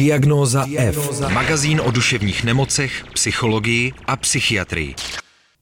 Diagnóza 0.00 0.64
F. 0.76 1.20
Magazín 1.32 1.80
o 1.80 1.90
duševních 1.90 2.44
nemocech, 2.44 3.04
psychologii 3.14 3.92
a 4.06 4.16
psychiatrii. 4.16 4.94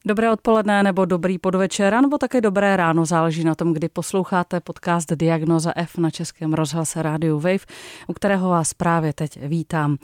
Dobré 0.05 0.31
odpoledne 0.31 0.83
nebo 0.83 1.05
dobrý 1.05 1.39
podvečer, 1.39 2.01
nebo 2.03 2.19
také 2.19 2.41
dobré 2.41 2.77
ráno, 2.77 3.07
záleží 3.07 3.45
na 3.45 3.55
tom, 3.55 3.75
kdy 3.75 3.89
posloucháte 3.89 4.61
podcast 4.61 5.13
Diagnoza 5.13 5.73
F 5.77 5.99
na 5.99 6.11
českém 6.11 6.55
rozhlase 6.55 7.03
Radio 7.03 7.37
Wave, 7.37 7.67
u 8.07 8.13
kterého 8.13 8.49
vás 8.49 8.75
právě 8.75 9.13
teď 9.13 9.39
vítám. 9.43 9.97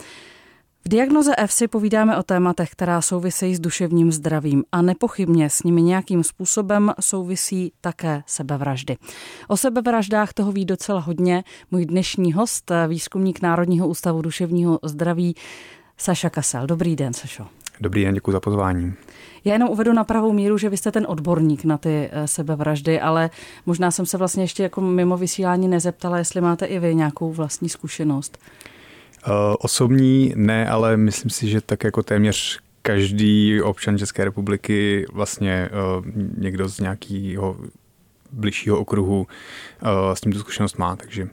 V 0.86 0.90
diagnoze 0.90 1.34
F 1.38 1.52
si 1.52 1.68
povídáme 1.68 2.16
o 2.16 2.22
tématech, 2.22 2.70
která 2.70 3.00
souvisejí 3.00 3.56
s 3.56 3.60
duševním 3.60 4.12
zdravím 4.12 4.64
a 4.72 4.82
nepochybně 4.82 5.50
s 5.50 5.62
nimi 5.62 5.82
nějakým 5.82 6.24
způsobem 6.24 6.92
souvisí 7.00 7.72
také 7.80 8.22
sebevraždy. 8.26 8.96
O 9.48 9.56
sebevraždách 9.56 10.32
toho 10.32 10.52
ví 10.52 10.64
docela 10.64 11.00
hodně 11.00 11.44
můj 11.70 11.86
dnešní 11.86 12.32
host, 12.32 12.72
výzkumník 12.88 13.42
Národního 13.42 13.88
ústavu 13.88 14.22
duševního 14.22 14.78
zdraví 14.82 15.34
Saša 15.96 16.30
Kasel. 16.30 16.66
Dobrý 16.66 16.96
den, 16.96 17.12
Sašo. 17.12 17.46
Dobrý 17.80 18.04
den, 18.04 18.14
děkuji 18.14 18.32
za 18.32 18.40
pozvání. 18.40 18.94
Já 19.44 19.52
jenom 19.52 19.68
uvedu 19.68 19.92
na 19.92 20.04
pravou 20.04 20.32
míru, 20.32 20.58
že 20.58 20.68
vy 20.68 20.76
jste 20.76 20.92
ten 20.92 21.06
odborník 21.08 21.64
na 21.64 21.78
ty 21.78 22.08
eh, 22.12 22.28
sebevraždy, 22.28 23.00
ale 23.00 23.30
možná 23.66 23.90
jsem 23.90 24.06
se 24.06 24.18
vlastně 24.18 24.42
ještě 24.42 24.62
jako 24.62 24.80
mimo 24.80 25.16
vysílání 25.16 25.68
nezeptala, 25.68 26.18
jestli 26.18 26.40
máte 26.40 26.66
i 26.66 26.78
vy 26.78 26.94
nějakou 26.94 27.32
vlastní 27.32 27.68
zkušenost. 27.68 28.38
Eh, 29.26 29.56
osobní 29.58 30.32
ne, 30.36 30.68
ale 30.68 30.96
myslím 30.96 31.30
si, 31.30 31.48
že 31.48 31.60
tak 31.60 31.84
jako 31.84 32.02
téměř 32.02 32.60
každý 32.82 33.62
občan 33.62 33.98
České 33.98 34.24
republiky 34.24 35.06
vlastně 35.12 35.52
eh, 35.52 35.70
někdo 36.36 36.68
z 36.68 36.80
nějakého 36.80 37.56
bližšího 38.32 38.78
okruhu 38.78 39.26
eh, 39.82 40.16
s 40.16 40.20
tímto 40.20 40.38
zkušenost 40.38 40.78
má, 40.78 40.96
takže 40.96 41.28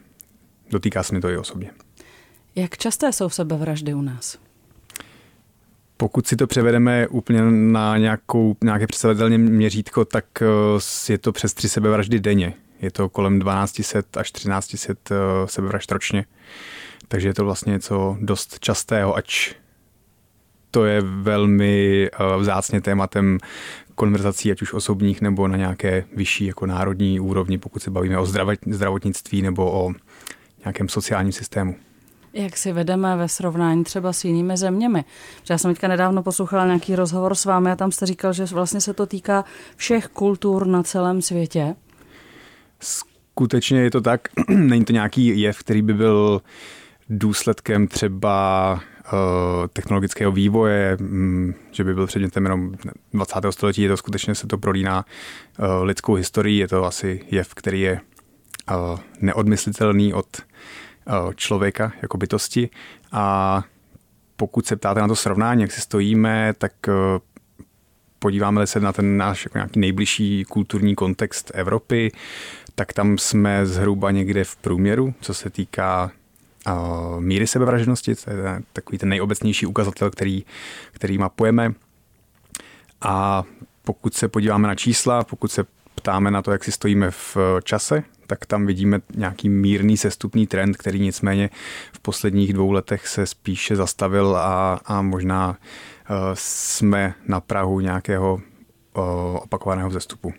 dotýká 0.70 1.02
se 1.02 1.14
mi 1.14 1.20
to 1.20 1.28
i 1.28 1.36
osobně. 1.36 1.70
Jak 2.54 2.78
časté 2.78 3.12
jsou 3.12 3.28
sebevraždy 3.28 3.94
u 3.94 4.02
nás? 4.02 4.38
Pokud 5.96 6.26
si 6.26 6.36
to 6.36 6.46
převedeme 6.46 7.08
úplně 7.08 7.42
na 7.50 7.98
nějakou, 7.98 8.56
nějaké 8.64 8.86
představitelné 8.86 9.38
měřítko, 9.38 10.04
tak 10.04 10.24
je 11.08 11.18
to 11.18 11.32
přes 11.32 11.54
tři 11.54 11.68
sebevraždy 11.68 12.20
denně. 12.20 12.54
Je 12.80 12.90
to 12.90 13.08
kolem 13.08 13.40
1200 13.40 14.02
až 14.16 14.32
1300 14.32 15.14
sebevražd 15.46 15.92
ročně. 15.92 16.24
Takže 17.08 17.28
je 17.28 17.34
to 17.34 17.44
vlastně 17.44 17.70
něco 17.70 18.16
dost 18.20 18.58
častého, 18.60 19.16
ač 19.16 19.54
to 20.72 20.84
je 20.84 21.00
velmi 21.00 22.06
eh, 22.12 22.36
vzácně 22.38 22.80
tématem 22.80 23.38
konverzací, 23.94 24.50
ať 24.50 24.62
už 24.62 24.72
osobních 24.72 25.20
nebo 25.20 25.48
na 25.48 25.56
nějaké 25.56 26.04
vyšší 26.16 26.46
jako 26.46 26.66
národní 26.66 27.20
úrovni, 27.20 27.58
pokud 27.58 27.82
se 27.82 27.90
bavíme 27.90 28.18
o 28.18 28.26
zdravotnictví 28.66 29.42
nebo 29.42 29.72
o 29.72 29.92
nějakém 30.64 30.88
sociálním 30.88 31.32
systému. 31.32 31.76
Jak 32.32 32.56
si 32.56 32.72
vedeme 32.72 33.16
ve 33.16 33.28
srovnání 33.28 33.84
třeba 33.84 34.12
s 34.12 34.24
jinými 34.24 34.56
zeměmi? 34.56 35.04
Já 35.50 35.58
jsem 35.58 35.74
teďka 35.74 35.88
nedávno 35.88 36.22
poslouchala 36.22 36.66
nějaký 36.66 36.96
rozhovor 36.96 37.34
s 37.34 37.44
vámi 37.44 37.70
a 37.70 37.76
tam 37.76 37.92
jste 37.92 38.06
říkal, 38.06 38.32
že 38.32 38.44
vlastně 38.44 38.80
se 38.80 38.94
to 38.94 39.06
týká 39.06 39.44
všech 39.76 40.08
kultur 40.08 40.66
na 40.66 40.82
celém 40.82 41.22
světě. 41.22 41.74
Skutečně 42.80 43.80
je 43.80 43.90
to 43.90 44.00
tak. 44.00 44.20
Není 44.48 44.84
to 44.84 44.92
nějaký 44.92 45.40
jev, 45.40 45.58
který 45.58 45.82
by 45.82 45.94
byl 45.94 46.40
uh, 46.42 46.50
důsledkem 47.12 47.86
třeba 47.86 48.72
uh, 49.12 49.18
technologického 49.72 50.32
vývoje, 50.32 50.96
um, 51.00 51.54
že 51.70 51.84
by 51.84 51.94
byl 51.94 52.06
předmětem 52.06 52.44
jenom 52.44 52.74
20. 53.12 53.34
století, 53.50 53.82
je 53.82 53.88
to 53.88 53.96
skutečně 53.96 54.34
se 54.34 54.46
to 54.46 54.58
prolíná 54.58 55.04
uh, 55.58 55.66
lidskou 55.84 56.14
historii, 56.14 56.58
je 56.58 56.68
to 56.68 56.84
asi 56.84 57.20
jev, 57.30 57.54
který 57.54 57.80
je 57.80 58.00
uh, 58.70 58.98
neodmyslitelný 59.20 60.14
od 60.14 60.26
člověka 61.34 61.92
jako 62.02 62.18
bytosti 62.18 62.70
a 63.12 63.62
pokud 64.36 64.66
se 64.66 64.76
ptáte 64.76 65.00
na 65.00 65.08
to 65.08 65.16
srovnání, 65.16 65.62
jak 65.62 65.72
si 65.72 65.80
stojíme, 65.80 66.54
tak 66.58 66.72
podíváme 68.18 68.66
se 68.66 68.80
na 68.80 68.92
ten 68.92 69.16
náš 69.16 69.44
jako 69.44 69.58
nějaký 69.58 69.80
nejbližší 69.80 70.44
kulturní 70.44 70.94
kontext 70.94 71.50
Evropy, 71.54 72.12
tak 72.74 72.92
tam 72.92 73.18
jsme 73.18 73.66
zhruba 73.66 74.10
někde 74.10 74.44
v 74.44 74.56
průměru, 74.56 75.14
co 75.20 75.34
se 75.34 75.50
týká 75.50 76.10
míry 77.18 77.46
sebevražednosti, 77.46 78.14
to 78.14 78.30
je 78.30 78.62
takový 78.72 78.98
ten 78.98 79.08
nejobecnější 79.08 79.66
ukazatel, 79.66 80.10
který, 80.10 80.44
který 80.92 81.18
mapujeme. 81.18 81.72
A 83.00 83.44
pokud 83.82 84.14
se 84.14 84.28
podíváme 84.28 84.68
na 84.68 84.74
čísla, 84.74 85.24
pokud 85.24 85.52
se 85.52 85.64
ptáme 85.94 86.30
na 86.30 86.42
to, 86.42 86.52
jak 86.52 86.64
si 86.64 86.72
stojíme 86.72 87.10
v 87.10 87.36
čase, 87.64 88.02
tak 88.26 88.46
tam 88.46 88.66
vidíme 88.66 89.00
nějaký 89.14 89.48
mírný 89.48 89.96
sestupný 89.96 90.46
trend, 90.46 90.76
který 90.76 91.00
nicméně 91.00 91.50
v 91.92 92.00
posledních 92.00 92.52
dvou 92.52 92.72
letech 92.72 93.08
se 93.08 93.26
spíše 93.26 93.76
zastavil 93.76 94.36
a, 94.36 94.80
a 94.84 95.02
možná 95.02 95.48
uh, 95.48 96.16
jsme 96.34 97.14
na 97.26 97.40
Prahu 97.40 97.80
nějakého 97.80 98.34
uh, 98.34 98.42
opakovaného 99.36 99.88
vzestupu. 99.88 100.32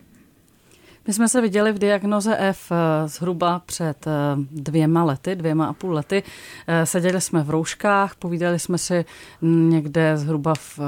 My 1.06 1.12
jsme 1.12 1.28
se 1.28 1.40
viděli 1.40 1.72
v 1.72 1.78
diagnoze 1.78 2.36
F 2.38 2.72
eh, 2.72 3.08
zhruba 3.08 3.58
před 3.66 4.06
eh, 4.06 4.10
dvěma 4.50 5.04
lety, 5.04 5.36
dvěma 5.36 5.66
a 5.66 5.72
půl 5.72 5.92
lety. 5.92 6.22
Eh, 6.66 6.86
seděli 6.86 7.20
jsme 7.20 7.42
v 7.42 7.50
rouškách, 7.50 8.14
povídali 8.14 8.58
jsme 8.58 8.78
si 8.78 9.04
někde 9.42 10.16
zhruba 10.16 10.54
v, 10.54 10.80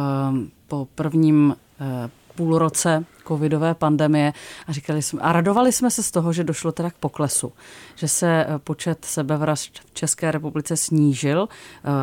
po 0.69 0.89
prvním 0.95 1.57
půlroce 2.35 3.05
covidové 3.29 3.75
pandemie 3.75 4.33
a 4.67 4.73
říkali 4.73 5.03
jsme, 5.03 5.21
a 5.21 5.33
radovali 5.33 5.73
jsme 5.73 5.91
se 5.91 6.03
z 6.03 6.11
toho, 6.11 6.33
že 6.33 6.45
došlo 6.45 6.73
teda 6.73 6.91
k 6.91 6.95
poklesu, 6.95 7.53
že 7.95 8.09
se 8.09 8.47
počet 8.59 9.05
sebevražd 9.05 9.79
v 9.79 9.95
České 9.95 10.31
republice 10.31 10.77
snížil 10.77 11.49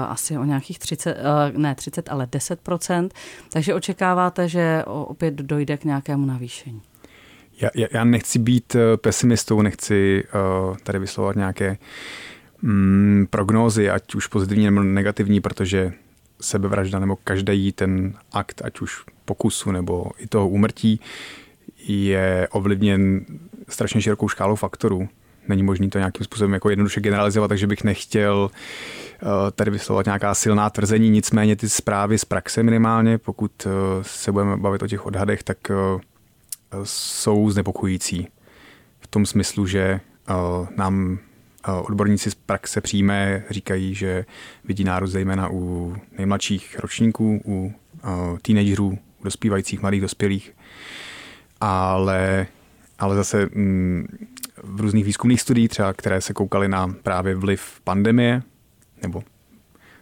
asi 0.07 0.37
o 0.37 0.43
nějakých 0.43 0.79
30, 0.79 1.17
ne 1.57 1.75
30, 1.75 2.09
ale 2.09 2.25
10% 2.25 3.09
takže 3.49 3.73
očekáváte, 3.73 4.49
že 4.49 4.83
opět 4.85 5.33
dojde 5.33 5.77
k 5.77 5.83
nějakému 5.83 6.25
navýšení. 6.25 6.81
Já, 7.61 7.69
já 7.91 8.03
nechci 8.03 8.39
být 8.39 8.75
eh, 8.75 8.97
pesimistou, 8.97 9.61
nechci 9.61 10.23
uh, 10.69 10.77
tady 10.77 10.99
vyslovovat 10.99 11.35
nějaké 11.35 11.77
mm, 12.61 13.27
prognózy, 13.29 13.89
ať 13.89 14.15
už 14.15 14.27
pozitivní 14.27 14.65
nebo 14.65 14.83
negativní, 14.83 15.41
protože 15.41 15.93
sebevražda 16.41 16.99
nebo 16.99 17.15
každý 17.23 17.71
ten 17.71 18.13
akt, 18.31 18.61
ať 18.65 18.81
už 18.81 19.03
pokusu 19.25 19.71
nebo 19.71 20.05
i 20.17 20.27
toho 20.27 20.49
úmrtí, 20.49 20.99
je 21.87 22.47
ovlivněn 22.51 23.25
strašně 23.69 24.01
širokou 24.01 24.29
škálou 24.29 24.55
faktorů. 24.55 25.09
Není 25.47 25.63
možné 25.63 25.89
to 25.89 25.97
nějakým 25.97 26.23
způsobem 26.23 26.53
jako 26.53 26.69
jednoduše 26.69 27.01
generalizovat, 27.01 27.49
takže 27.49 27.67
bych 27.67 27.83
nechtěl 27.83 28.49
uh, 29.23 29.29
tady 29.55 29.71
vyslovovat 29.71 30.05
nějaká 30.05 30.33
silná 30.35 30.69
tvrzení, 30.69 31.09
nicméně 31.09 31.55
ty 31.55 31.69
zprávy 31.69 32.17
z 32.17 32.25
praxe 32.25 32.63
minimálně, 32.63 33.17
pokud 33.17 33.67
se 34.01 34.31
budeme 34.31 34.57
bavit 34.57 34.83
o 34.83 34.87
těch 34.87 35.05
odhadech, 35.05 35.43
tak 35.43 35.57
jsou 36.83 37.49
znepokojící. 37.49 38.27
V 38.99 39.07
tom 39.07 39.25
smyslu, 39.25 39.67
že 39.67 39.79
eh, 39.79 40.33
nám 40.75 41.19
eh, 41.67 41.71
odborníci 41.71 42.31
z 42.31 42.35
praxe 42.35 42.81
přímé 42.81 43.43
říkají, 43.49 43.95
že 43.95 44.25
vidí 44.63 44.83
nárůst 44.83 45.11
zejména 45.11 45.49
u 45.51 45.95
nejmladších 46.17 46.79
ročníků, 46.79 47.41
u 47.45 47.73
eh, 47.97 48.07
teenagerů, 48.41 48.97
u 49.21 49.23
dospívajících 49.23 49.81
mladých 49.81 50.01
dospělých, 50.01 50.55
ale, 51.61 52.47
ale 52.99 53.15
zase 53.15 53.49
mm, 53.53 54.07
v 54.63 54.81
různých 54.81 55.05
výzkumných 55.05 55.41
studiích, 55.41 55.69
třeba 55.69 55.93
které 55.93 56.21
se 56.21 56.33
koukaly 56.33 56.67
na 56.67 56.95
právě 57.03 57.35
vliv 57.35 57.81
pandemie, 57.83 58.41
nebo 59.01 59.23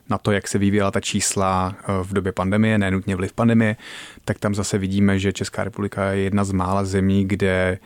na 0.10 0.18
to, 0.18 0.32
jak 0.32 0.48
se 0.48 0.58
vyvíjela 0.58 0.92
ta 0.92 1.00
čísla 1.00 1.76
eh, 1.78 1.86
v 2.04 2.14
době 2.14 2.32
pandemie, 2.32 2.78
nenutně 2.78 3.16
vliv 3.16 3.34
pandemie, 3.34 3.76
tak 4.26 4.40
tam 4.40 4.56
zase 4.56 4.78
vidíme, 4.78 5.20
že 5.20 5.34
Česká 5.34 5.64
republika 5.64 6.12
je 6.12 6.24
jedna 6.24 6.44
z 6.44 6.52
mála 6.52 6.86
zemí, 6.86 7.26
kde 7.28 7.80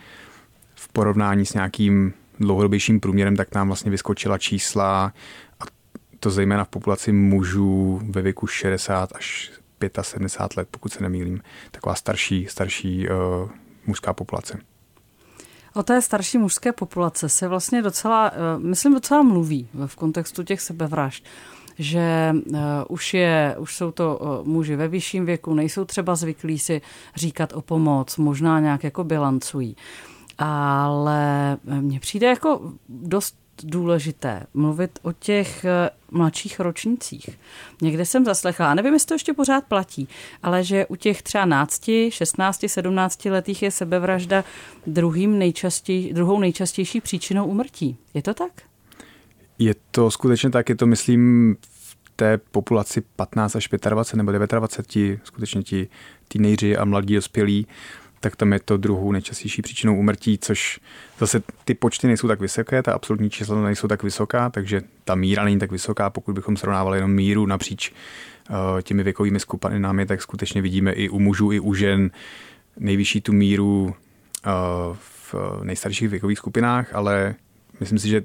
v 0.76 0.88
porovnání 0.88 1.46
s 1.46 1.54
nějakým 1.54 2.14
dlouhodobějším 2.40 3.00
průměrem, 3.00 3.36
tak 3.36 3.56
nám 3.56 3.68
vlastně 3.68 3.92
vyskočila 3.92 4.38
čísla 4.38 5.14
a 5.60 5.64
to 6.20 6.30
zejména 6.30 6.64
v 6.64 6.70
populaci 6.70 7.12
mužů 7.12 8.02
ve 8.10 8.22
věku 8.22 8.48
60 8.48 9.16
až 9.16 9.52
75 10.02 10.58
let, 10.58 10.68
pokud 10.72 10.94
se 10.94 11.04
nemýlím. 11.04 11.42
Taková 11.72 11.96
starší, 11.96 12.48
starší 12.50 13.10
uh, 13.10 13.16
mužská 13.88 14.14
populace. 14.14 14.60
O 15.74 15.84
té 15.84 16.02
starší 16.02 16.38
mužské 16.38 16.72
populace 16.72 17.30
se 17.30 17.48
vlastně 17.48 17.82
docela, 17.82 18.32
eh, 18.34 18.60
myslím, 18.60 18.94
docela 18.94 19.22
mluví 19.22 19.68
v 19.86 19.96
kontextu 19.96 20.44
těch 20.44 20.62
sebevražd 20.62 21.26
že 21.80 22.34
uh, 22.34 22.58
už, 22.90 23.14
je, 23.14 23.56
už 23.60 23.76
jsou 23.76 23.92
to 23.92 24.18
uh, 24.18 24.48
muži 24.48 24.76
ve 24.76 24.88
vyšším 24.88 25.26
věku, 25.26 25.54
nejsou 25.54 25.86
třeba 25.86 26.16
zvyklí 26.16 26.60
si 26.60 26.82
říkat 27.16 27.54
o 27.54 27.62
pomoc, 27.62 28.18
možná 28.18 28.60
nějak 28.60 28.84
jako 28.84 29.04
bilancují. 29.04 29.76
Ale 30.38 31.58
mně 31.64 32.00
přijde 32.00 32.28
jako 32.28 32.62
dost 32.90 33.36
důležité 33.64 34.44
mluvit 34.54 35.00
o 35.02 35.12
těch 35.12 35.66
eh, 35.66 35.90
mladších 36.12 36.60
ročnících. 36.60 37.30
Někde 37.82 38.06
jsem 38.06 38.26
zaslechla, 38.26 38.74
nevím, 38.74 38.94
jestli 38.94 39.08
to 39.08 39.14
ještě 39.14 39.34
pořád 39.34 39.64
platí, 39.64 40.08
ale 40.44 40.64
že 40.64 40.86
u 40.86 40.96
těch 40.96 41.22
třeba 41.22 41.46
nácti, 41.46 42.12
16, 42.12 42.66
17 42.68 43.26
letých 43.26 43.64
je 43.64 43.72
sebevražda 43.72 44.44
druhým 44.88 45.40
nejčastěj, 45.40 46.14
druhou 46.14 46.40
nejčastější 46.40 47.02
příčinou 47.02 47.46
umrtí. 47.46 47.98
Je 48.14 48.22
to 48.22 48.34
tak? 48.34 48.52
Je 49.60 49.76
to 49.92 50.12
skutečně 50.12 50.50
tak, 50.50 50.70
je 50.70 50.76
to 50.76 50.86
myslím 50.86 51.56
v 51.62 51.98
té 52.16 52.38
populaci 52.38 53.02
15 53.16 53.56
až 53.56 53.70
25 53.90 54.18
nebo 54.18 54.32
29, 54.32 54.88
ti, 54.88 55.20
skutečně 55.24 55.64
ti 55.64 55.88
teenageři 56.28 56.78
a 56.78 56.86
mladí 56.86 57.16
dospělí, 57.16 57.68
tak 58.20 58.36
tam 58.36 58.54
je 58.54 58.60
to 58.60 58.78
druhou 58.78 59.12
nejčastější 59.12 59.62
příčinou 59.62 59.98
úmrtí, 59.98 60.38
což 60.38 60.80
zase 61.20 61.44
ty 61.66 61.74
počty 61.74 62.08
nejsou 62.08 62.28
tak 62.28 62.40
vysoké, 62.40 62.84
ta 62.84 62.94
absolutní 62.94 63.30
čísla 63.30 63.62
nejsou 63.62 63.88
tak 63.88 64.04
vysoká, 64.04 64.50
takže 64.50 64.82
ta 65.04 65.16
míra 65.16 65.44
není 65.44 65.60
tak 65.60 65.72
vysoká, 65.72 66.10
pokud 66.10 66.36
bychom 66.36 66.58
srovnávali 66.58 66.98
jenom 66.98 67.12
míru 67.12 67.46
napříč 67.46 67.92
uh, 68.50 68.82
těmi 68.82 69.04
věkovými 69.04 69.40
skupinami, 69.40 70.06
tak 70.06 70.22
skutečně 70.22 70.62
vidíme 70.62 70.92
i 70.92 71.10
u 71.10 71.20
mužů, 71.20 71.52
i 71.52 71.60
u 71.60 71.74
žen 71.74 72.12
nejvyšší 72.78 73.22
tu 73.22 73.34
míru 73.34 73.84
uh, 73.86 74.96
v 74.96 75.36
nejstarších 75.64 76.10
věkových 76.10 76.38
skupinách, 76.38 76.96
ale 76.96 77.36
myslím 77.80 78.00
si, 78.00 78.08
že 78.08 78.24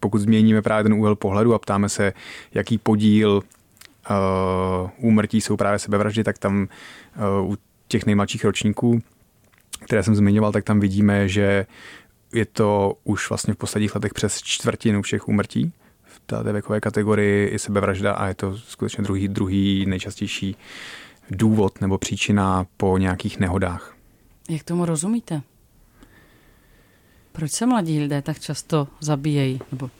pokud 0.00 0.18
změníme 0.18 0.62
právě 0.62 0.82
ten 0.82 0.94
úhel 0.94 1.16
pohledu 1.16 1.54
a 1.54 1.58
ptáme 1.58 1.88
se, 1.88 2.12
jaký 2.54 2.78
podíl 2.78 3.42
uh, 4.10 4.90
úmrtí 4.98 5.40
jsou 5.40 5.56
právě 5.56 5.78
sebevraždy, 5.78 6.24
tak 6.24 6.38
tam 6.38 6.68
uh, 7.42 7.52
u 7.52 7.56
těch 7.88 8.06
nejmladších 8.06 8.44
ročníků, 8.44 9.02
které 9.84 10.02
jsem 10.02 10.14
zmiňoval, 10.14 10.52
tak 10.52 10.64
tam 10.64 10.80
vidíme, 10.80 11.28
že 11.28 11.66
je 12.32 12.46
to 12.46 12.94
už 13.04 13.28
vlastně 13.28 13.54
v 13.54 13.56
posledních 13.56 13.94
letech 13.94 14.14
přes 14.14 14.42
čtvrtinu 14.42 15.02
všech 15.02 15.28
úmrtí 15.28 15.72
v 16.04 16.20
té 16.26 16.52
věkové 16.52 16.80
kategorii 16.80 17.48
i 17.48 17.58
sebevražda 17.58 18.12
a 18.12 18.26
je 18.26 18.34
to 18.34 18.58
skutečně 18.58 19.04
druhý, 19.04 19.28
druhý 19.28 19.86
nejčastější 19.86 20.56
důvod 21.30 21.80
nebo 21.80 21.98
příčina 21.98 22.66
po 22.76 22.98
nějakých 22.98 23.40
nehodách. 23.40 23.94
Jak 24.48 24.62
tomu 24.62 24.84
rozumíte? 24.84 25.42
Proč 27.40 27.52
se 27.52 27.66
mladí 27.66 28.00
lidé 28.00 28.22
tak 28.22 28.40
často 28.40 28.88
zabíjejí? 29.00 29.60
Nebo 29.72 29.90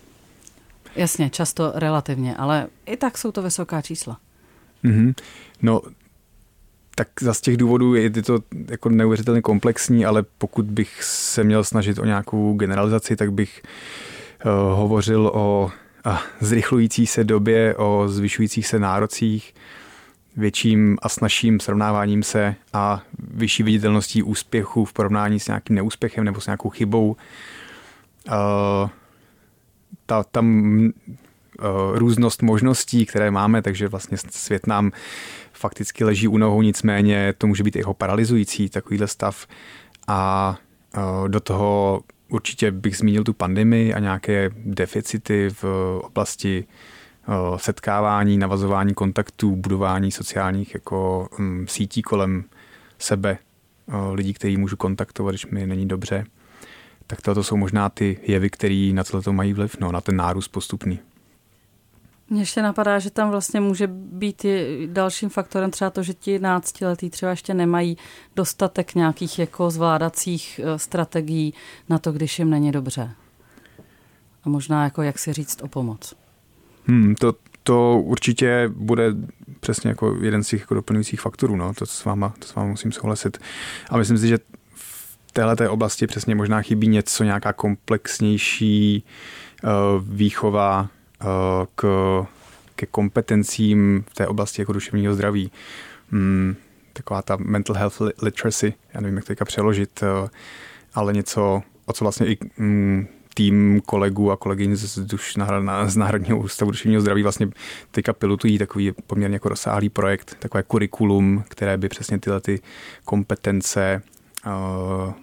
jasně, 0.97 1.31
často 1.31 1.73
relativně, 1.75 2.37
ale 2.37 2.67
i 2.87 2.97
tak 2.97 3.19
jsou 3.19 3.33
to 3.33 3.43
vysoká 3.43 3.83
čísla. 3.83 4.21
Mm-hmm. 4.85 5.15
No, 5.63 5.83
tak 6.95 7.09
za 7.21 7.35
z 7.35 7.41
těch 7.41 7.57
důvodů 7.57 7.95
je 7.95 8.11
to 8.11 8.39
jako 8.71 8.89
neuvěřitelně 8.89 9.43
komplexní, 9.43 10.07
ale 10.07 10.23
pokud 10.39 10.65
bych 10.65 11.03
se 11.05 11.45
měl 11.45 11.65
snažit 11.65 11.99
o 11.99 12.05
nějakou 12.05 12.55
generalizaci, 12.55 13.17
tak 13.17 13.33
bych 13.33 13.63
uh, 14.45 14.53
hovořil 14.79 15.27
o 15.35 15.73
uh, 16.07 16.19
zrychlující 16.41 17.07
se 17.07 17.25
době, 17.25 17.75
o 17.75 18.05
zvyšujících 18.09 18.67
se 18.67 18.79
nárocích, 18.79 19.55
větším 20.37 20.99
a 21.03 21.09
snažším 21.09 21.61
srovnáváním 21.61 22.23
se 22.23 22.55
a 22.73 23.03
vyšší 23.19 23.63
viditelností 23.63 24.23
úspěchu 24.23 24.85
v 24.85 24.93
porovnání 24.93 25.41
s 25.41 25.47
nějakým 25.47 25.77
neúspěchem 25.77 26.25
nebo 26.25 26.41
s 26.41 26.47
nějakou 26.47 26.71
chybou. 26.71 27.17
Uh, 28.29 28.89
ta, 30.07 30.23
tam 30.23 30.79
uh, 30.79 31.99
různost 31.99 32.43
možností, 32.43 33.07
které 33.07 33.31
máme, 33.31 33.63
takže 33.63 33.89
vlastně 33.89 34.17
svět 34.31 34.67
nám 34.67 34.93
fakticky 35.53 36.05
leží 36.05 36.29
u 36.29 36.39
nohou, 36.39 36.63
nicméně 36.63 37.35
to 37.39 37.47
může 37.47 37.63
být 37.63 37.77
jeho 37.77 37.95
paralyzující 37.95 38.69
takovýhle 38.69 39.09
stav 39.09 39.47
a 40.07 40.57
uh, 40.97 41.29
do 41.29 41.41
toho 41.41 42.03
určitě 42.29 42.71
bych 42.71 42.97
zmínil 42.97 43.25
tu 43.25 43.33
pandemii 43.33 43.95
a 43.95 43.99
nějaké 43.99 44.51
deficity 44.57 45.49
v 45.63 45.65
oblasti 46.03 46.65
setkávání, 47.57 48.39
navazování 48.39 48.95
kontaktů, 48.95 49.57
budování 49.57 50.11
sociálních 50.11 50.75
jako 50.75 51.29
um, 51.39 51.67
sítí 51.69 52.03
kolem 52.03 52.45
sebe, 52.99 53.39
lidí, 54.13 54.35
který 54.35 54.57
můžu 54.57 54.77
kontaktovat, 54.77 55.33
když 55.33 55.47
mi 55.47 55.67
není 55.67 55.89
dobře. 55.89 56.25
Tak 57.07 57.21
toto 57.23 57.45
jsou 57.45 57.57
možná 57.57 57.89
ty 57.89 58.21
jevy, 58.23 58.51
které 58.51 58.91
na 58.95 59.05
tohle 59.05 59.33
mají 59.33 59.53
vliv, 59.53 59.77
no, 59.81 59.93
na 59.93 60.01
ten 60.01 60.17
nárůst 60.17 60.49
postupný. 60.49 60.99
Mně 62.31 62.43
ještě 62.43 62.63
napadá, 62.63 62.99
že 62.99 63.11
tam 63.11 63.31
vlastně 63.31 63.61
může 63.61 63.87
být 63.87 64.47
dalším 64.87 65.29
faktorem 65.29 65.71
třeba 65.71 65.91
to, 65.91 66.03
že 66.03 66.15
ti 66.15 66.39
náctiletí 66.39 67.11
třeba 67.11 67.31
ještě 67.31 67.55
nemají 67.55 67.97
dostatek 68.37 68.95
nějakých 68.95 69.39
jako 69.39 69.71
zvládacích 69.71 70.61
e, 70.65 70.79
strategií 70.79 71.55
na 71.89 71.99
to, 71.99 72.13
když 72.13 72.39
jim 72.39 72.51
není 72.51 72.73
dobře. 72.73 73.11
A 74.45 74.49
možná 74.49 74.85
jako 74.85 75.03
jak 75.03 75.19
si 75.19 75.33
říct 75.33 75.63
o 75.63 75.69
pomoc. 75.69 76.15
Hmm, 76.87 77.15
to, 77.15 77.35
to 77.63 77.99
určitě 77.99 78.71
bude 78.75 79.15
přesně 79.61 79.91
jako 79.91 80.17
jeden 80.21 80.45
z 80.45 80.49
těch 80.49 80.61
jako 80.61 80.75
doplňujících 80.75 81.21
faktorů, 81.21 81.57
no, 81.57 81.75
to 81.75 81.87
s 81.87 82.05
váma, 82.05 82.35
to 82.39 82.47
s 82.47 82.55
váma 82.55 82.69
musím 82.69 82.93
souhlasit. 82.93 83.39
A 83.91 83.97
myslím 83.97 84.19
si, 84.19 84.29
že 84.29 84.39
v 84.75 85.33
této 85.33 85.73
oblasti 85.73 86.07
přesně 86.07 86.35
možná 86.35 86.63
chybí 86.63 86.89
něco, 86.89 87.25
nějaká 87.25 87.53
komplexnější 87.53 89.05
uh, 89.63 89.71
výchova 90.15 90.89
uh, 91.23 91.29
k, 91.75 91.87
ke 92.77 92.87
kompetencím 92.87 94.05
v 94.11 94.15
té 94.15 94.27
oblasti 94.27 94.63
jako 94.63 94.73
duševního 94.73 95.15
zdraví. 95.15 95.53
Hmm, 96.11 96.57
taková 96.93 97.23
ta 97.23 97.37
mental 97.37 97.77
health 97.77 98.01
literacy, 98.23 98.75
já 98.95 99.01
nevím, 99.01 99.17
jak 99.17 99.39
to 99.39 99.45
přeložit, 99.45 100.03
uh, 100.03 100.29
ale 100.95 101.13
něco, 101.13 101.63
o 101.87 101.93
co 101.93 102.05
vlastně 102.05 102.27
i 102.27 102.39
um, 102.59 103.09
tým 103.35 103.83
kolegů 103.87 104.31
a 104.31 104.37
kolegyň 104.37 104.77
z, 104.77 104.99
duš, 104.99 105.37
z 105.87 105.97
Národního 105.97 106.39
ústavu 106.39 106.71
duševního 106.71 107.01
zdraví 107.01 107.23
vlastně 107.23 107.49
teďka 107.91 108.13
pilotují 108.13 108.59
takový 108.59 108.93
poměrně 109.07 109.37
jako 109.37 109.49
rozsáhlý 109.49 109.89
projekt, 109.89 110.37
takové 110.39 110.63
kurikulum, 110.63 111.45
které 111.49 111.77
by 111.77 111.89
přesně 111.89 112.19
tyhle 112.19 112.41
ty 112.41 112.61
kompetence 113.05 114.03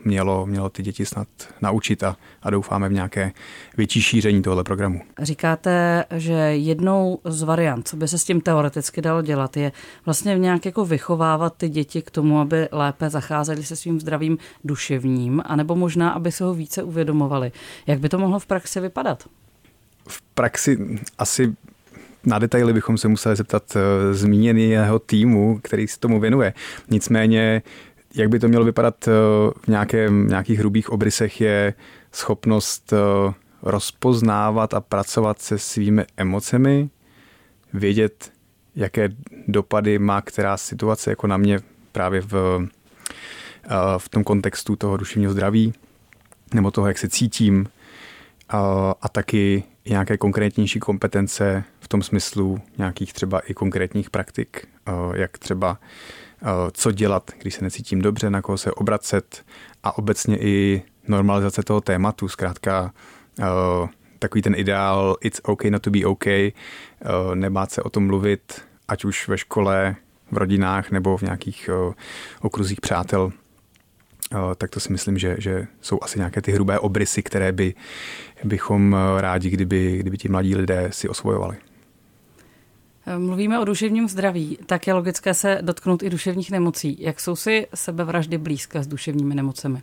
mělo, 0.05 0.45
mělo 0.45 0.69
ty 0.69 0.83
děti 0.83 1.05
snad 1.05 1.27
naučit 1.61 2.03
a, 2.03 2.17
a 2.41 2.49
doufáme 2.49 2.89
v 2.89 2.93
nějaké 2.93 3.31
větší 3.77 4.01
šíření 4.01 4.41
tohle 4.41 4.63
programu. 4.63 5.01
Říkáte, 5.21 6.05
že 6.15 6.33
jednou 6.33 7.19
z 7.25 7.43
variant, 7.43 7.87
co 7.87 7.97
by 7.97 8.07
se 8.07 8.17
s 8.17 8.23
tím 8.23 8.41
teoreticky 8.41 9.01
dalo 9.01 9.21
dělat, 9.21 9.57
je 9.57 9.71
vlastně 10.05 10.37
nějak 10.37 10.65
jako 10.65 10.85
vychovávat 10.85 11.53
ty 11.57 11.69
děti 11.69 12.01
k 12.01 12.11
tomu, 12.11 12.39
aby 12.39 12.67
lépe 12.71 13.09
zacházeli 13.09 13.63
se 13.63 13.75
svým 13.75 13.99
zdravím 13.99 14.37
duševním, 14.63 15.41
anebo 15.45 15.75
možná, 15.75 16.09
aby 16.09 16.31
se 16.31 16.43
ho 16.43 16.53
více 16.53 16.83
uvědomovali. 16.83 17.51
Jak 17.87 17.99
by 17.99 18.09
to 18.09 18.17
mohlo 18.17 18.39
v 18.39 18.45
praxi 18.45 18.79
vypadat? 18.79 19.23
V 20.07 20.21
praxi 20.21 20.99
asi 21.17 21.55
na 22.25 22.39
detaily 22.39 22.73
bychom 22.73 22.97
se 22.97 23.07
museli 23.07 23.35
zeptat 23.35 23.63
eh, 23.75 24.13
zmíněného 24.13 24.99
týmu, 24.99 25.59
který 25.63 25.87
se 25.87 25.99
tomu 25.99 26.19
věnuje. 26.19 26.53
Nicméně 26.89 27.61
jak 28.17 28.29
by 28.29 28.39
to 28.39 28.47
mělo 28.47 28.65
vypadat 28.65 29.07
eh, 29.07 29.11
v 29.61 29.67
nějakém, 29.67 30.27
nějakých 30.27 30.59
hrubých 30.59 30.89
obrysech, 30.89 31.41
je 31.41 31.73
schopnost 32.11 32.93
eh, 32.93 33.33
rozpoznávat 33.61 34.73
a 34.73 34.81
pracovat 34.81 35.41
se 35.41 35.57
svými 35.57 36.05
emocemi, 36.17 36.89
vědět, 37.73 38.31
jaké 38.75 39.09
dopady 39.47 39.99
má 39.99 40.21
která 40.21 40.57
situace 40.57 41.09
jako 41.09 41.27
na 41.27 41.37
mě 41.37 41.59
právě 41.91 42.21
v, 42.21 42.33
eh, 43.63 43.69
v 43.97 44.09
tom 44.09 44.23
kontextu 44.23 44.75
toho 44.75 44.97
duševního 44.97 45.31
zdraví 45.31 45.73
nebo 46.53 46.71
toho, 46.71 46.87
jak 46.87 46.97
se 46.97 47.09
cítím 47.09 47.67
a, 48.49 48.93
a 49.01 49.09
taky 49.09 49.63
nějaké 49.85 50.17
konkrétnější 50.17 50.79
kompetence 50.79 51.63
v 51.79 51.87
tom 51.87 52.03
smyslu 52.03 52.61
nějakých 52.77 53.13
třeba 53.13 53.39
i 53.39 53.53
konkrétních 53.53 54.09
praktik, 54.09 54.67
jak 55.13 55.37
třeba 55.37 55.77
co 56.71 56.91
dělat, 56.91 57.31
když 57.41 57.53
se 57.53 57.63
necítím 57.63 58.01
dobře, 58.01 58.29
na 58.29 58.41
koho 58.41 58.57
se 58.57 58.71
obracet 58.71 59.45
a 59.83 59.97
obecně 59.97 60.37
i 60.37 60.83
normalizace 61.07 61.63
toho 61.63 61.81
tématu, 61.81 62.27
zkrátka 62.27 62.93
eh, 63.39 63.43
takový 64.19 64.41
ten 64.41 64.55
ideál 64.57 65.15
it's 65.21 65.41
okay 65.43 65.71
not 65.71 65.81
to 65.81 65.89
be 65.89 66.05
okay, 66.05 66.51
eh, 66.51 67.35
nebát 67.35 67.71
se 67.71 67.83
o 67.83 67.89
tom 67.89 68.07
mluvit, 68.07 68.61
ať 68.87 69.05
už 69.05 69.27
ve 69.27 69.37
škole, 69.37 69.95
v 70.31 70.37
rodinách 70.37 70.91
nebo 70.91 71.17
v 71.17 71.21
nějakých 71.21 71.69
okruzích 72.41 72.81
přátel, 72.81 73.31
tak 74.57 74.69
to 74.69 74.79
si 74.79 74.91
myslím, 74.91 75.17
že, 75.17 75.35
že 75.39 75.67
jsou 75.81 75.99
asi 76.01 76.19
nějaké 76.19 76.41
ty 76.41 76.51
hrubé 76.51 76.79
obrysy, 76.79 77.23
které 77.23 77.51
by, 77.51 77.73
bychom 78.43 78.95
rádi, 79.17 79.49
kdyby, 79.49 79.97
kdyby 79.97 80.17
ti 80.17 80.29
mladí 80.29 80.55
lidé 80.55 80.89
si 80.91 81.09
osvojovali. 81.09 81.57
Mluvíme 83.17 83.59
o 83.59 83.65
duševním 83.65 84.07
zdraví, 84.07 84.57
tak 84.65 84.87
je 84.87 84.93
logické 84.93 85.33
se 85.33 85.59
dotknout 85.61 86.03
i 86.03 86.09
duševních 86.09 86.51
nemocí. 86.51 86.97
Jak 86.99 87.19
jsou 87.19 87.35
si 87.35 87.67
sebevraždy 87.73 88.37
blízké 88.37 88.83
s 88.83 88.87
duševními 88.87 89.35
nemocemi? 89.35 89.81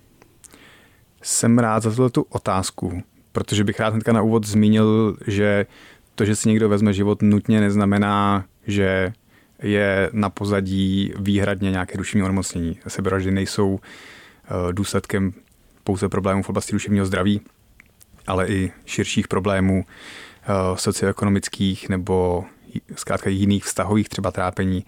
Jsem 1.23 1.59
rád 1.59 1.83
za 1.83 2.09
tu 2.09 2.27
otázku, 2.29 3.03
protože 3.33 3.65
bych 3.65 3.81
rád 3.81 3.89
hnedka 3.89 4.13
na 4.13 4.23
úvod 4.23 4.47
zmínil, 4.47 5.17
že 5.27 5.67
to, 6.15 6.25
že 6.25 6.37
si 6.37 6.49
někdo 6.49 6.69
vezme 6.69 6.93
život, 6.93 7.23
nutně 7.23 7.61
neznamená, 7.61 8.45
že 8.67 9.13
je 9.63 10.11
na 10.13 10.31
pozadí 10.31 11.13
výhradně 11.19 11.71
nějaké 11.71 11.99
duševní 11.99 12.23
onemocnění. 12.23 12.79
Sebevraždy 12.89 13.31
nejsou 13.31 13.81
eh, 13.81 14.73
důsledkem 14.73 15.33
pouze 15.85 16.09
problémů 16.09 16.43
v 16.43 16.49
oblasti 16.49 16.73
duševního 16.73 17.07
zdraví, 17.07 17.41
ale 18.27 18.49
i 18.49 18.73
širších 18.85 19.29
problémů 19.29 19.85
eh, 19.85 20.47
socioekonomických 20.75 21.89
nebo 21.89 22.45
zkrátka 22.97 23.31
jiných 23.31 23.65
vztahových 23.65 24.09
třeba 24.09 24.31
trápení. 24.31 24.85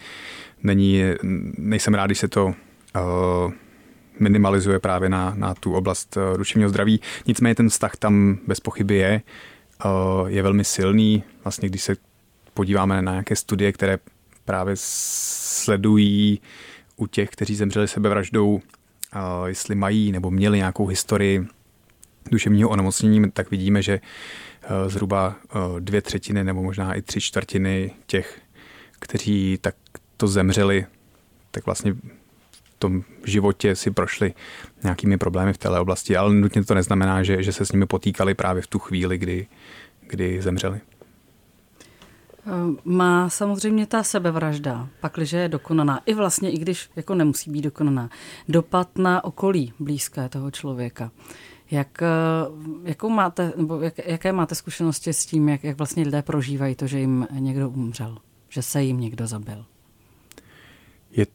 Není, 0.63 1.03
nejsem 1.59 1.95
rád, 1.95 2.07
když 2.07 2.19
se 2.19 2.29
to 2.29 2.47
uh, 2.47 3.53
minimalizuje 4.19 4.79
právě 4.79 5.09
na, 5.09 5.35
na 5.37 5.55
tu 5.55 5.75
oblast 5.75 6.17
uh, 6.17 6.39
duševního 6.39 6.69
zdraví. 6.71 7.01
Nicméně 7.27 7.55
ten 7.55 7.69
vztah 7.69 7.97
tam 7.97 8.39
bez 8.47 8.61
pochyby 8.61 8.95
je 8.95 9.23
je 10.27 10.43
velmi 10.43 10.65
silný. 10.65 11.25
Vlastně 11.45 11.69
když 11.69 11.83
se 11.83 11.97
podíváme 12.55 13.03
na 13.03 13.13
nějaké 13.13 13.37
studie, 13.37 13.73
které 13.73 13.99
právě 14.45 14.75
sledují 14.79 16.41
u 16.97 17.07
těch, 17.07 17.31
kteří 17.31 17.57
zemřeli 17.57 17.89
sebevraždou, 17.89 18.61
jestli 19.47 19.75
mají 19.75 20.13
nebo 20.13 20.31
měli 20.31 20.59
nějakou 20.59 20.87
historii 20.87 21.47
duševního 22.31 22.69
onemocnění, 22.69 23.31
tak 23.31 23.51
vidíme, 23.51 23.83
že 23.83 24.01
zhruba 24.87 25.37
dvě 25.81 26.03
třetiny 26.03 26.45
nebo 26.45 26.63
možná 26.63 26.95
i 26.95 27.03
tři 27.03 27.21
čtvrtiny 27.21 27.91
těch, 28.07 28.41
kteří 28.99 29.59
tak 29.61 29.75
to 30.17 30.27
zemřeli, 30.29 30.87
tak 31.51 31.67
vlastně 31.67 31.93
v 32.53 32.79
tom 32.79 33.05
životě 33.25 33.77
si 33.77 33.91
prošli 33.91 34.35
nějakými 34.83 35.19
problémy 35.19 35.53
v 35.53 35.59
této 35.59 35.83
oblasti, 35.83 36.17
ale 36.17 36.35
nutně 36.35 36.65
to 36.65 36.75
neznamená, 36.75 37.23
že, 37.23 37.43
že 37.43 37.53
se 37.53 37.67
s 37.67 37.73
nimi 37.73 37.87
potýkali 37.87 38.35
právě 38.35 38.63
v 38.63 38.67
tu 38.67 38.79
chvíli, 38.79 39.19
kdy, 39.19 39.47
kdy 40.01 40.43
zemřeli. 40.43 40.81
Má 42.85 43.29
samozřejmě 43.31 43.87
ta 43.87 44.03
sebevražda, 44.03 44.89
pakliže 45.01 45.37
je 45.37 45.49
dokonaná, 45.49 46.01
i 46.07 46.15
vlastně, 46.15 46.51
i 46.51 46.59
když 46.59 46.91
jako 46.97 47.15
nemusí 47.15 47.51
být 47.51 47.63
dokonaná, 47.63 48.11
dopad 48.49 48.99
na 48.99 49.25
okolí 49.25 49.73
blízké 49.79 50.29
toho 50.29 50.51
člověka. 50.51 51.11
Jak, 51.71 52.03
eh, 52.03 52.09
jakou 52.85 53.09
máte, 53.09 53.53
nebo 53.57 53.81
jak, 53.81 53.95
jaké 54.07 54.33
máte 54.33 54.55
zkušenosti 54.55 55.13
s 55.13 55.27
tím, 55.27 55.49
jak, 55.49 55.65
jak 55.65 55.79
vlastně 55.79 56.05
lidé 56.05 56.23
prožívají 56.23 56.75
to, 56.75 56.87
že 56.87 56.99
jim 56.99 57.27
někdo 57.39 57.71
umřel, 57.71 58.19
že 58.49 58.63
se 58.63 58.83
jim 58.83 59.01
někdo 59.01 59.27
zabil? 59.27 59.65
Je 61.11 61.27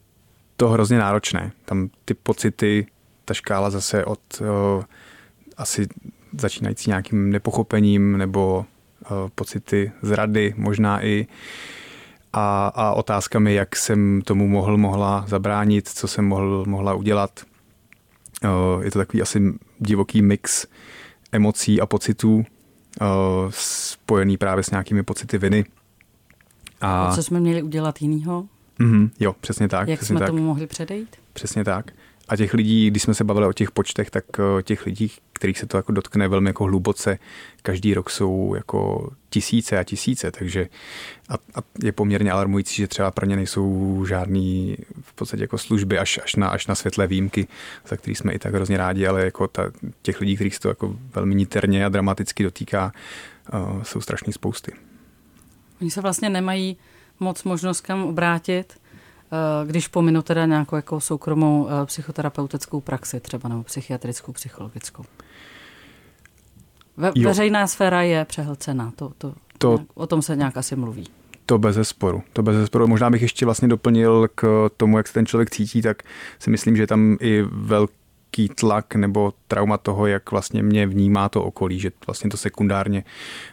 to 0.56 0.68
hrozně 0.68 0.98
náročné. 0.98 1.52
Tam 1.64 1.90
ty 2.04 2.14
pocity, 2.14 2.86
ta 3.24 3.34
škála 3.34 3.70
zase 3.70 4.04
od 4.04 4.20
o, 4.40 4.84
asi 5.56 5.86
začínající 6.38 6.90
nějakým 6.90 7.30
nepochopením 7.30 8.18
nebo 8.18 8.64
o, 9.10 9.28
pocity 9.34 9.92
zrady, 10.02 10.54
možná 10.56 11.04
i 11.04 11.26
a, 12.32 12.66
a 12.66 12.92
otázkami, 12.92 13.54
jak 13.54 13.76
jsem 13.76 14.22
tomu 14.22 14.48
mohl, 14.48 14.76
mohla 14.76 15.24
zabránit, 15.28 15.88
co 15.88 16.08
jsem 16.08 16.24
mohl, 16.24 16.64
mohla 16.66 16.94
udělat. 16.94 17.40
Je 18.82 18.90
to 18.90 18.98
takový 18.98 19.22
asi 19.22 19.40
divoký 19.82 20.22
mix 20.22 20.66
emocí 21.32 21.80
a 21.80 21.86
pocitů, 21.86 22.44
o, 23.00 23.50
spojený 23.50 24.36
právě 24.36 24.64
s 24.64 24.70
nějakými 24.70 25.02
pocity 25.02 25.38
viny. 25.38 25.64
A, 26.80 27.06
a 27.06 27.14
co 27.14 27.22
jsme 27.22 27.40
měli 27.40 27.62
udělat 27.62 28.02
jinýho? 28.02 28.46
Mm-hmm, 28.80 29.10
jo, 29.20 29.34
přesně 29.40 29.68
tak. 29.68 29.88
Jak 29.88 29.98
přesně 29.98 30.12
jsme 30.12 30.20
tak. 30.20 30.28
tomu 30.28 30.42
mohli 30.42 30.66
předejít? 30.66 31.16
Přesně 31.32 31.64
tak. 31.64 31.92
A 32.32 32.36
těch 32.36 32.54
lidí, 32.54 32.90
když 32.90 33.02
jsme 33.02 33.14
se 33.14 33.24
bavili 33.24 33.46
o 33.46 33.52
těch 33.52 33.70
počtech, 33.70 34.10
tak 34.10 34.24
eh, 34.38 34.62
těch 34.62 34.86
lidí, 34.86 35.12
kterých 35.32 35.58
se 35.58 35.66
to 35.66 35.76
jako 35.76 35.92
dotkne 35.92 36.28
velmi 36.28 36.48
jako 36.48 36.64
hluboce, 36.64 37.18
každý 37.62 37.94
rok 37.94 38.10
jsou 38.10 38.54
jako 38.54 39.10
tisíce 39.30 39.78
a 39.78 39.84
tisíce, 39.84 40.30
takže 40.30 40.68
a, 41.28 41.34
a 41.34 41.62
je 41.82 41.92
poměrně 41.92 42.32
alarmující, 42.32 42.76
že 42.76 42.88
třeba 42.88 43.10
pro 43.10 43.26
ně 43.26 43.36
nejsou 43.36 44.04
žádný 44.08 44.76
v 45.00 45.12
podstatě 45.12 45.42
jako 45.42 45.58
služby 45.58 45.98
až, 45.98 46.20
až, 46.24 46.36
na, 46.36 46.48
až 46.48 46.66
na 46.66 46.74
světlé 46.74 47.06
výjimky, 47.06 47.48
za 47.88 47.96
který 47.96 48.14
jsme 48.14 48.32
i 48.32 48.38
tak 48.38 48.54
hrozně 48.54 48.76
rádi, 48.76 49.06
ale 49.06 49.24
jako 49.24 49.48
ta, 49.48 49.70
těch 50.02 50.20
lidí, 50.20 50.34
kterých 50.34 50.54
se 50.54 50.60
to 50.60 50.68
jako 50.68 50.96
velmi 51.14 51.34
niterně 51.34 51.86
a 51.86 51.88
dramaticky 51.88 52.42
dotýká, 52.42 52.92
uh, 53.54 53.82
jsou 53.82 54.00
strašně 54.00 54.32
spousty. 54.32 54.72
Oni 55.80 55.90
se 55.90 56.00
vlastně 56.00 56.30
nemají 56.30 56.76
moc 57.20 57.44
možnost 57.44 57.80
kam 57.80 58.02
obrátit, 58.02 58.74
eh, 58.76 58.81
když 59.66 59.88
pominu 59.88 60.22
teda 60.22 60.46
nějakou 60.46 60.76
jako 60.76 61.00
soukromou 61.00 61.68
eh, 61.68 61.86
psychoterapeutickou 61.86 62.80
praxi 62.80 63.20
třeba 63.20 63.48
nebo 63.48 63.62
psychiatrickou, 63.62 64.32
psychologickou. 64.32 65.04
Ve, 66.96 67.12
veřejná 67.24 67.66
sféra 67.66 68.02
je 68.02 68.24
přehlcená, 68.24 68.92
to, 68.96 69.12
to, 69.18 69.34
to, 69.58 69.68
nějak, 69.68 69.88
o 69.94 70.06
tom 70.06 70.22
se 70.22 70.36
nějak 70.36 70.56
asi 70.56 70.76
mluví. 70.76 71.08
To 71.46 71.58
bez 71.58 71.76
zesporu. 71.76 72.22
To 72.32 72.42
bez 72.42 72.56
zesporu. 72.56 72.86
Možná 72.86 73.10
bych 73.10 73.22
ještě 73.22 73.44
vlastně 73.44 73.68
doplnil 73.68 74.28
k 74.34 74.70
tomu, 74.76 74.96
jak 74.96 75.08
se 75.08 75.14
ten 75.14 75.26
člověk 75.26 75.50
cítí, 75.50 75.82
tak 75.82 76.02
si 76.38 76.50
myslím, 76.50 76.76
že 76.76 76.86
tam 76.86 77.16
i 77.20 77.42
velký 77.52 78.48
tlak 78.48 78.94
nebo 78.94 79.32
trauma 79.48 79.78
toho, 79.78 80.06
jak 80.06 80.30
vlastně 80.30 80.62
mě 80.62 80.86
vnímá 80.86 81.28
to 81.28 81.44
okolí, 81.44 81.80
že 81.80 81.90
vlastně 82.06 82.30
to 82.30 82.36
sekundárně 82.36 83.04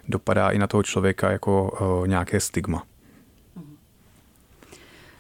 dopadá 0.08 0.50
i 0.50 0.58
na 0.58 0.68
toho 0.68 0.84
člověka 0.84 1.32
jako 1.32 1.72
uh, 2.02 2.08
nějaké 2.08 2.40
stigma. 2.40 2.84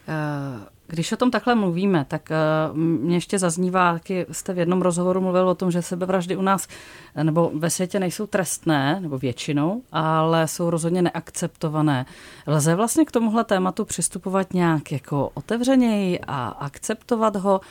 Eh, 0.10 0.66
když 0.88 1.12
o 1.12 1.18
tom 1.18 1.32
takhle 1.32 1.56
mluvíme, 1.56 2.06
tak 2.08 2.32
eh, 2.32 2.36
mě 2.74 3.16
ještě 3.16 3.40
zaznívá, 3.40 3.94
taky 3.94 4.26
jste 4.32 4.54
v 4.54 4.58
jednom 4.58 4.82
rozhovoru 4.82 5.22
mluvil 5.22 5.50
o 5.50 5.56
tom, 5.56 5.72
že 5.72 5.82
sebevraždy 5.82 6.36
u 6.36 6.42
nás 6.42 6.68
eh, 7.16 7.24
nebo 7.24 7.52
ve 7.54 7.70
světě 7.70 8.00
nejsou 8.00 8.28
trestné, 8.28 9.00
nebo 9.02 9.18
většinou, 9.18 9.82
ale 9.92 10.48
jsou 10.48 10.70
rozhodně 10.70 11.02
neakceptované. 11.02 12.06
Lze 12.48 12.76
vlastně 12.76 13.06
k 13.06 13.12
tomuhle 13.12 13.44
tématu 13.44 13.86
přistupovat 13.86 14.54
nějak 14.54 14.92
jako 14.92 15.32
otevřeněji 15.34 16.20
a 16.28 16.48
akceptovat 16.48 17.36
ho, 17.36 17.62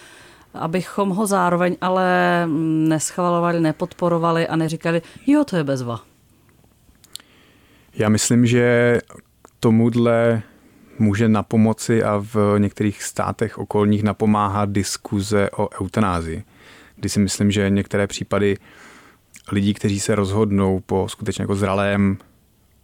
abychom 0.55 1.11
ho 1.11 1.27
zároveň 1.27 1.77
ale 1.81 2.47
neschvalovali, 2.89 3.61
nepodporovali 3.61 4.49
a 4.49 4.57
neříkali, 4.57 5.03
jo, 5.27 5.45
to 5.45 5.57
je 5.57 5.65
bezva. 5.65 6.01
Já 7.95 8.09
myslím, 8.09 8.47
že 8.47 8.99
tomuhle 9.61 10.43
může 10.99 11.29
na 11.29 11.43
pomoci 11.43 12.03
a 12.03 12.23
v 12.33 12.59
některých 12.59 13.03
státech 13.03 13.59
okolních 13.59 14.03
napomáhat 14.03 14.71
diskuze 14.71 15.51
o 15.51 15.69
eutanázii. 15.83 16.45
Kdy 16.97 17.09
si 17.09 17.21
myslím, 17.21 17.51
že 17.51 17.71
některé 17.71 18.07
případy 18.07 18.57
lidí, 19.53 19.75
kteří 19.75 20.01
se 20.01 20.15
rozhodnou 20.15 20.81
po 20.81 21.07
skutečně 21.09 21.43
jako 21.43 21.55
zralém 21.55 22.19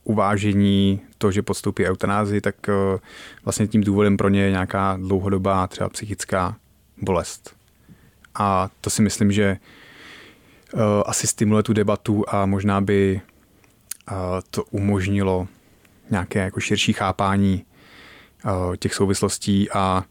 uvážení 0.05 1.01
to, 1.19 1.31
že 1.31 1.43
podstoupí 1.43 1.87
eutanázii, 1.87 2.41
tak 2.41 2.69
eh, 2.69 2.99
vlastně 3.45 3.67
tím 3.67 3.81
důvodem 3.81 4.17
pro 4.17 4.29
ně 4.29 4.41
je 4.43 4.51
nějaká 4.51 4.97
dlouhodobá 5.01 5.67
třeba 5.67 5.89
psychická 5.89 6.57
bolest. 7.03 7.57
A 8.35 8.71
to 8.81 8.91
si 8.91 9.03
myslím, 9.03 9.33
že 9.33 9.45
eh, 9.45 10.79
asi 11.07 11.27
stimuluje 11.27 11.63
tu 11.63 11.73
debatu 11.73 12.25
a 12.29 12.47
možná 12.47 12.81
by 12.81 13.21
eh, 14.11 14.15
to 14.51 14.65
umožnilo 14.65 15.49
nějaké 16.11 16.39
jako 16.39 16.61
širší 16.61 16.93
chápání 16.93 17.65
těch 18.79 18.95
souvislostí 18.95 19.71
a, 19.71 20.05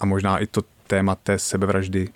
a 0.00 0.06
možná 0.06 0.38
i 0.38 0.46
to 0.46 0.62
téma 0.86 1.14
té 1.14 1.38
sebevraždy 1.38 2.08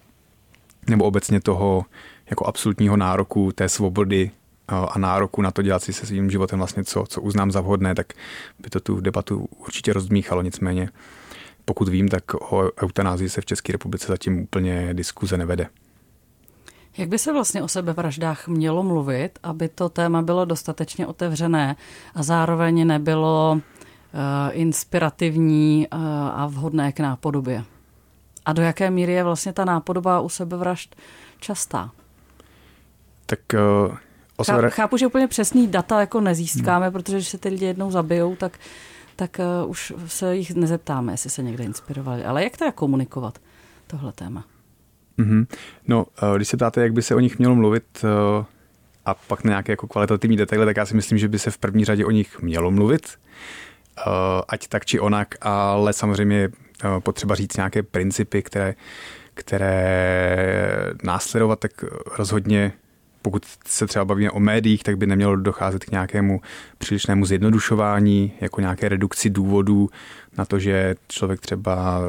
nebo 0.88 1.04
obecně 1.04 1.40
toho 1.40 1.84
jako 2.30 2.46
absolutního 2.46 2.96
nároku 2.96 3.52
té 3.52 3.68
svobody 3.68 4.30
eh, 4.30 4.74
a 4.90 4.98
nároku 4.98 5.42
na 5.42 5.50
to 5.50 5.62
dělat 5.62 5.82
si 5.82 5.92
se 5.92 6.06
svým 6.06 6.30
životem 6.30 6.58
vlastně 6.58 6.84
co, 6.84 7.04
co 7.08 7.20
uznám 7.20 7.50
za 7.50 7.60
vhodné, 7.60 7.94
tak 7.94 8.12
by 8.58 8.70
to 8.70 8.80
tu 8.80 9.00
debatu 9.00 9.48
určitě 9.58 9.92
rozdmíchalo. 9.92 10.42
Nicméně, 10.42 10.90
pokud 11.64 11.88
vím, 11.88 12.08
tak 12.08 12.34
o 12.34 12.70
eutanázii 12.82 13.28
se 13.28 13.40
v 13.40 13.46
České 13.46 13.72
republice 13.72 14.06
zatím 14.06 14.42
úplně 14.42 14.94
diskuze 14.94 15.36
nevede. 15.36 15.66
Jak 16.98 17.08
by 17.08 17.18
se 17.18 17.32
vlastně 17.32 17.62
o 17.62 17.68
sebevraždách 17.68 18.48
mělo 18.48 18.82
mluvit, 18.82 19.38
aby 19.42 19.68
to 19.68 19.88
téma 19.88 20.22
bylo 20.22 20.44
dostatečně 20.44 21.06
otevřené 21.06 21.76
a 22.14 22.22
zároveň 22.22 22.86
nebylo 22.86 23.60
Eh, 23.60 23.77
inspirativní 24.50 25.86
eh, 25.90 25.96
a 26.32 26.46
vhodné 26.46 26.92
k 26.92 27.00
nápodobě. 27.00 27.64
A 28.44 28.52
do 28.52 28.62
jaké 28.62 28.90
míry 28.90 29.12
je 29.12 29.24
vlastně 29.24 29.52
ta 29.52 29.64
nápodoba 29.64 30.20
u 30.20 30.28
sebevražd 30.28 30.96
častá? 31.40 31.90
Tak 33.26 33.40
uh, 33.88 33.96
osvr... 34.36 34.70
Chápu, 34.70 34.96
že 34.96 35.06
úplně 35.06 35.28
přesný 35.28 35.66
data 35.66 36.00
jako 36.00 36.20
nezískáme, 36.20 36.86
hmm. 36.86 36.92
protože 36.92 37.16
když 37.16 37.28
se 37.28 37.38
ty 37.38 37.48
lidi 37.48 37.64
jednou 37.64 37.90
zabijou, 37.90 38.36
tak, 38.36 38.58
tak 39.16 39.40
uh, 39.62 39.70
už 39.70 39.92
se 40.06 40.36
jich 40.36 40.54
nezeptáme, 40.54 41.12
jestli 41.12 41.30
se 41.30 41.42
někde 41.42 41.64
inspirovali. 41.64 42.24
Ale 42.24 42.44
jak 42.44 42.56
teda 42.56 42.72
komunikovat 42.72 43.38
tohle 43.86 44.12
téma? 44.12 44.44
Mm-hmm. 45.18 45.46
No, 45.88 46.06
uh, 46.22 46.36
když 46.36 46.48
se 46.48 46.56
ptáte, 46.56 46.82
jak 46.82 46.92
by 46.92 47.02
se 47.02 47.14
o 47.14 47.20
nich 47.20 47.38
mělo 47.38 47.54
mluvit 47.54 47.84
uh, 48.04 48.44
a 49.04 49.14
pak 49.14 49.44
na 49.44 49.48
nějaké 49.48 49.72
jako 49.72 49.86
kvalitativní 49.86 50.36
detaily, 50.36 50.66
tak 50.66 50.76
já 50.76 50.86
si 50.86 50.96
myslím, 50.96 51.18
že 51.18 51.28
by 51.28 51.38
se 51.38 51.50
v 51.50 51.58
první 51.58 51.84
řadě 51.84 52.04
o 52.04 52.10
nich 52.10 52.42
mělo 52.42 52.70
mluvit. 52.70 53.08
Eh, 53.08 53.18
ať 54.48 54.68
tak 54.68 54.84
či 54.84 55.00
onak, 55.00 55.34
ale 55.40 55.92
samozřejmě 55.92 56.48
eh, 56.48 57.00
potřeba 57.00 57.34
říct 57.34 57.56
nějaké 57.56 57.82
principy, 57.82 58.42
které, 58.42 58.74
které 59.34 60.92
následovat, 61.02 61.58
tak 61.58 61.84
rozhodně 62.18 62.72
pokud 63.22 63.42
se 63.66 63.86
třeba 63.86 64.04
bavíme 64.04 64.30
o 64.30 64.40
médiích, 64.40 64.82
tak 64.82 64.98
by 64.98 65.06
nemělo 65.06 65.36
docházet 65.36 65.84
k 65.84 65.90
nějakému 65.90 66.40
přílišnému 66.78 67.26
zjednodušování, 67.26 68.32
jako 68.40 68.60
nějaké 68.60 68.88
redukci 68.88 69.30
důvodů 69.30 69.90
na 70.38 70.44
to, 70.44 70.58
že 70.58 70.94
člověk 71.08 71.40
třeba 71.40 72.00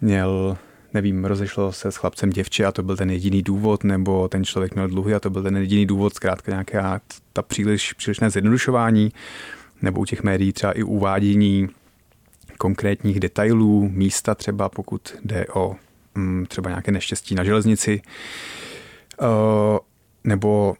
měl 0.00 0.56
nevím, 0.94 1.24
rozešlo 1.24 1.72
se 1.72 1.92
s 1.92 1.96
chlapcem 1.96 2.30
děvče 2.30 2.64
a 2.64 2.72
to 2.72 2.82
byl 2.82 2.96
ten 2.96 3.10
jediný 3.10 3.42
důvod, 3.42 3.84
nebo 3.84 4.28
ten 4.28 4.44
člověk 4.44 4.74
měl 4.74 4.88
dluhy 4.88 5.14
a 5.14 5.20
to 5.20 5.30
byl 5.30 5.42
ten 5.42 5.56
jediný 5.56 5.86
důvod, 5.86 6.14
zkrátka 6.14 6.52
nějaké 6.52 6.82
ta 7.32 7.42
příliš, 7.42 7.92
přílišné 7.92 8.30
zjednodušování. 8.30 9.04
Uh, 9.04 9.63
nebo 9.84 10.00
u 10.00 10.04
těch 10.04 10.22
médií 10.22 10.52
třeba 10.52 10.72
i 10.72 10.82
uvádění 10.82 11.68
konkrétních 12.58 13.20
detailů, 13.20 13.88
místa 13.92 14.34
třeba, 14.34 14.68
pokud 14.68 15.16
jde 15.24 15.46
o 15.54 15.76
mm, 16.14 16.46
třeba 16.48 16.70
nějaké 16.70 16.92
neštěstí 16.92 17.34
na 17.34 17.44
železnici, 17.44 18.02
uh, 19.20 19.78
nebo 20.24 20.74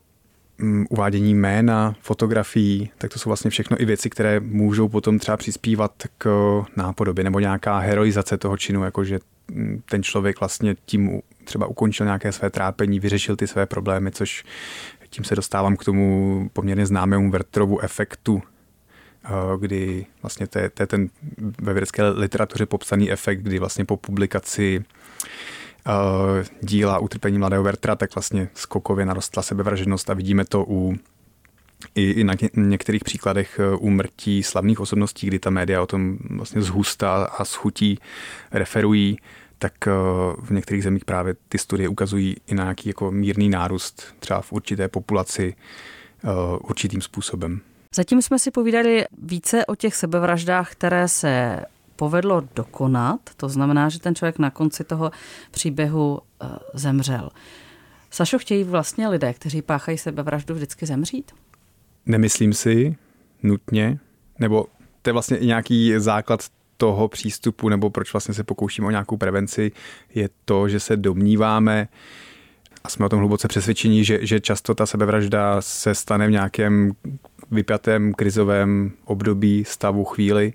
mm, 0.58 0.87
uvádění 0.90 1.34
jména, 1.34 1.94
fotografií, 2.00 2.90
tak 2.99 3.12
to 3.12 3.18
jsou 3.18 3.30
vlastně 3.30 3.50
všechno 3.50 3.80
i 3.80 3.84
věci, 3.84 4.11
které 4.11 4.40
můžou 4.40 4.88
potom 4.88 5.18
třeba 5.18 5.37
přispívat 5.37 5.92
k 6.18 6.62
nápodobě 6.76 7.25
nebo 7.25 7.40
nějaká 7.40 7.78
heroizace 7.78 8.38
toho 8.38 8.56
činu, 8.56 8.84
jakože 8.84 9.18
mm, 9.50 9.82
ten 9.90 10.02
člověk 10.02 10.40
vlastně 10.40 10.76
tím 10.87 11.20
třeba 11.44 11.66
ukončil 11.66 12.06
nějaké 12.06 12.32
své 12.32 12.50
trápení, 12.50 13.00
vyřešil 13.00 13.37
ty 13.37 13.46
své 13.46 13.66
problémy, 13.66 14.11
což 14.11 14.44
tím 15.11 15.25
se 15.25 15.37
dostávám 15.37 15.76
k 15.76 15.84
tomu 15.84 16.50
poměrně 16.52 16.87
známému 16.87 17.30
Vertrovu 17.30 17.80
efektu, 17.80 18.42
eh, 18.42 18.53
kdy 19.59 20.07
vlastně 20.23 20.47
to 20.47 20.59
je, 20.59 20.71
to 20.71 20.83
je 20.83 20.87
ten 20.87 21.09
ve 21.61 21.73
vědecké 21.73 22.09
literatuře 22.09 22.66
popsaný 22.66 23.12
efekt, 23.12 23.40
kdy 23.40 23.59
vlastně 23.59 23.85
po 23.85 23.97
publikaci 23.97 24.85
uh, 25.87 25.95
díla 26.61 26.99
Utrpení 26.99 27.38
mladého 27.38 27.62
Vertra, 27.62 27.97
tak 27.97 28.14
vlastně 28.14 28.49
skokově 28.54 29.07
narostla 29.07 29.43
sebevražednost 29.43 30.11
a 30.11 30.14
vidíme 30.14 30.45
to 30.45 30.64
u 30.69 30.97
i, 31.95 32.11
i 32.11 32.25
na 32.25 32.35
některých 32.57 33.04
příkladech 33.04 33.61
eh, 33.61 33.76
úmrtí 33.76 34.43
slavných 34.43 34.81
osobností, 34.81 35.26
kdy 35.26 35.38
ta 35.38 35.50
média 35.50 35.83
o 35.83 35.87
tom 35.87 36.19
vlastně 36.31 36.62
zhusta 36.62 37.25
a 37.25 37.45
schutí 37.45 37.99
referují, 38.52 39.19
tak 39.59 39.73
eh, 39.87 39.90
v 40.43 40.50
některých 40.50 40.83
zemích 40.83 41.04
právě 41.04 41.35
ty 41.49 41.59
studie 41.59 41.88
ukazují 41.88 42.37
i 42.47 42.54
na 42.54 42.62
nějaký 42.62 42.88
jako 42.88 43.11
mírný 43.11 43.49
nárůst 43.49 44.14
třeba 44.19 44.40
v 44.40 44.52
určité 44.52 44.88
populaci 44.88 45.54
určitým 46.61 47.00
způsobem. 47.00 47.61
Zatím 47.95 48.23
jsme 48.23 48.39
si 48.39 48.51
povídali 48.51 49.05
více 49.23 49.67
o 49.67 49.75
těch 49.75 49.95
sebevraždách, 49.95 50.73
které 50.73 51.09
se 51.09 51.61
povedlo 51.97 52.43
dokonat, 52.55 53.21
to 53.37 53.49
znamená, 53.49 53.89
že 53.89 54.01
ten 54.01 54.15
člověk 54.15 54.39
na 54.39 54.51
konci 54.51 54.85
toho 54.85 55.11
příběhu 55.51 56.13
uh, 56.43 56.49
zemřel. 56.75 57.31
Sašo, 58.11 58.39
chtějí 58.39 58.65
vlastně 58.65 59.09
lidé, 59.09 59.33
kteří 59.33 59.63
páchají 59.63 59.99
sebevraždu, 59.99 60.55
vždycky 60.55 60.87
zemřít? 60.87 61.33
Nemyslím 62.07 62.53
si 62.53 62.97
nutně, 63.43 63.99
nebo 64.39 64.67
to 65.03 65.11
je 65.11 65.13
vlastně 65.13 65.37
i 65.37 65.47
nějaký 65.47 65.95
základ 65.97 66.41
toho 66.77 67.09
přístupu, 67.09 67.69
nebo 67.69 67.91
proč 67.91 68.13
vlastně 68.13 68.35
se 68.35 68.45
pokoušíme 68.45 68.87
o 68.87 68.91
nějakou 68.91 69.17
prevenci, 69.17 69.73
je 70.15 70.29
to, 70.45 70.69
že 70.69 70.81
se 70.81 70.97
domníváme, 70.97 71.89
a 72.85 72.89
jsme 72.89 73.07
o 73.07 73.09
tom 73.09 73.19
hluboce 73.19 73.49
přesvědčení, 73.49 74.05
že, 74.05 74.27
že 74.27 74.41
často 74.41 74.75
ta 74.75 74.87
sebevražda 74.87 75.61
se 75.61 75.95
stane 75.95 76.27
v 76.27 76.31
nějakém 76.31 76.93
vypjatém 77.51 78.15
krizovém 78.15 78.93
období, 79.05 79.65
stavu, 79.65 80.05
chvíli, 80.05 80.53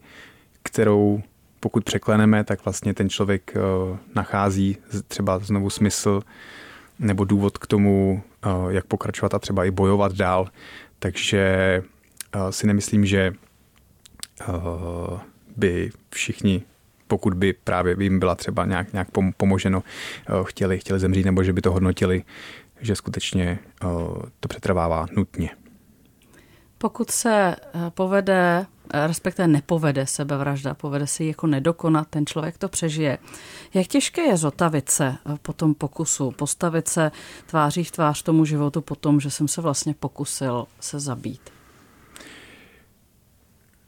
kterou 0.63 1.21
pokud 1.59 1.83
překleneme, 1.83 2.43
tak 2.43 2.65
vlastně 2.65 2.93
ten 2.93 3.09
člověk 3.09 3.53
eh, 3.55 3.97
nachází 4.15 4.77
třeba 5.07 5.39
znovu 5.39 5.69
smysl 5.69 6.21
nebo 6.99 7.23
důvod 7.23 7.57
k 7.57 7.67
tomu, 7.67 8.23
eh, 8.45 8.49
jak 8.69 8.85
pokračovat 8.85 9.33
a 9.33 9.39
třeba 9.39 9.65
i 9.65 9.71
bojovat 9.71 10.13
dál. 10.13 10.47
Takže 10.99 11.39
eh, 12.35 12.51
si 12.51 12.67
nemyslím, 12.67 13.05
že 13.05 13.33
by 15.57 15.91
všichni 16.09 16.63
pokud 17.07 17.33
by 17.33 17.53
právě 17.53 17.95
jim 17.99 18.19
byla 18.19 18.35
třeba 18.35 18.65
nějak, 18.65 18.93
nějak 18.93 19.07
pomoženo, 19.37 19.83
chtěli, 20.43 20.79
chtěli 20.79 20.99
zemřít 20.99 21.25
nebo 21.25 21.43
že 21.43 21.53
by 21.53 21.61
to 21.61 21.71
hodnotili, 21.71 22.23
že 22.81 22.95
skutečně 22.95 23.59
to 24.39 24.47
přetrvává 24.47 25.05
nutně. 25.15 25.49
Pokud 26.79 27.11
se 27.11 27.55
povede 27.89 28.65
respektive 28.93 29.47
nepovede 29.47 30.07
sebevražda, 30.07 30.73
povede 30.73 31.07
si 31.07 31.25
jako 31.25 31.47
nedokonat, 31.47 32.07
ten 32.07 32.25
člověk 32.25 32.57
to 32.57 32.69
přežije. 32.69 33.17
Jak 33.73 33.87
těžké 33.87 34.21
je 34.21 34.37
zotavit 34.37 34.89
se 34.89 35.05
eh, 35.05 35.37
po 35.41 35.53
tom 35.53 35.73
pokusu, 35.73 36.31
postavit 36.31 36.87
se 36.87 37.11
tváří 37.45 37.83
v 37.83 37.91
tvář 37.91 38.23
tomu 38.23 38.45
životu 38.45 38.81
po 38.81 38.95
tom, 38.95 39.19
že 39.19 39.31
jsem 39.31 39.47
se 39.47 39.61
vlastně 39.61 39.95
pokusil 39.99 40.65
se 40.79 40.99
zabít? 40.99 41.41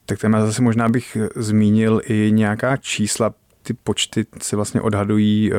Tak 0.06 0.20
téma 0.20 0.46
zase 0.46 0.62
možná 0.62 0.90
bych 0.90 1.18
zmínil 1.36 2.02
i 2.06 2.32
nějaká 2.34 2.78
čísla, 2.78 3.34
ty 3.64 3.74
počty 3.74 4.26
se 4.42 4.56
vlastně 4.56 4.82
odhadují 4.82 5.52
eh, 5.54 5.58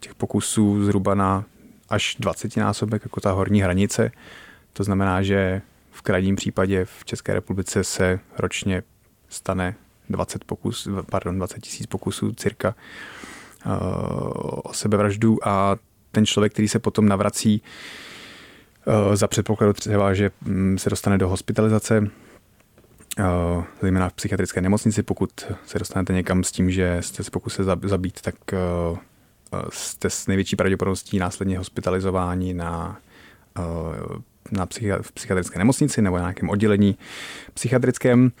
těch 0.00 0.14
pokusů 0.14 0.84
zhruba 0.84 1.14
na 1.14 1.44
až 1.88 2.16
20 2.20 2.56
násobek, 2.56 3.02
jako 3.04 3.20
ta 3.20 3.32
horní 3.32 3.60
hranice. 3.60 4.10
To 4.72 4.84
znamená, 4.84 5.22
že 5.22 5.62
krajním 6.04 6.36
případě 6.36 6.84
v 6.84 7.04
České 7.04 7.34
republice 7.34 7.84
se 7.84 8.20
ročně 8.38 8.82
stane 9.28 9.74
20 10.10 10.44
pokus, 10.44 10.88
pardon, 11.10 11.38
20 11.38 11.60
tisíc 11.60 11.86
pokusů 11.86 12.32
cirka 12.32 12.74
eh, 13.66 13.68
o 14.64 14.72
sebevraždu 14.72 15.48
a 15.48 15.76
ten 16.10 16.26
člověk, 16.26 16.52
který 16.52 16.68
se 16.68 16.78
potom 16.78 17.08
navrací 17.08 17.62
eh, 18.86 19.16
za 19.16 19.28
předpokladu 19.28 19.72
třeba, 19.72 20.14
že 20.14 20.30
mm, 20.40 20.78
se 20.78 20.90
dostane 20.90 21.18
do 21.18 21.28
hospitalizace, 21.28 22.10
eh, 23.18 23.24
zejména 23.82 24.08
v 24.08 24.12
psychiatrické 24.12 24.60
nemocnici, 24.60 25.02
pokud 25.02 25.30
se 25.66 25.78
dostanete 25.78 26.12
někam 26.12 26.44
s 26.44 26.52
tím, 26.52 26.70
že 26.70 26.98
jste 27.00 27.24
se 27.24 27.30
pokusili 27.30 27.68
zabít, 27.82 28.20
tak 28.20 28.34
jste 29.70 30.10
s 30.10 30.26
největší 30.26 30.56
pravděpodobností 30.56 31.18
následně 31.18 31.58
hospitalizováni 31.58 32.54
na 32.54 32.98
na 34.52 34.66
psychi- 34.66 35.02
v 35.02 35.12
psychiatrické 35.12 35.58
nemocnici 35.58 36.02
nebo 36.02 36.16
na 36.16 36.22
nějakém 36.22 36.50
oddělení 36.50 36.98
psychiatrickém. 37.54 38.32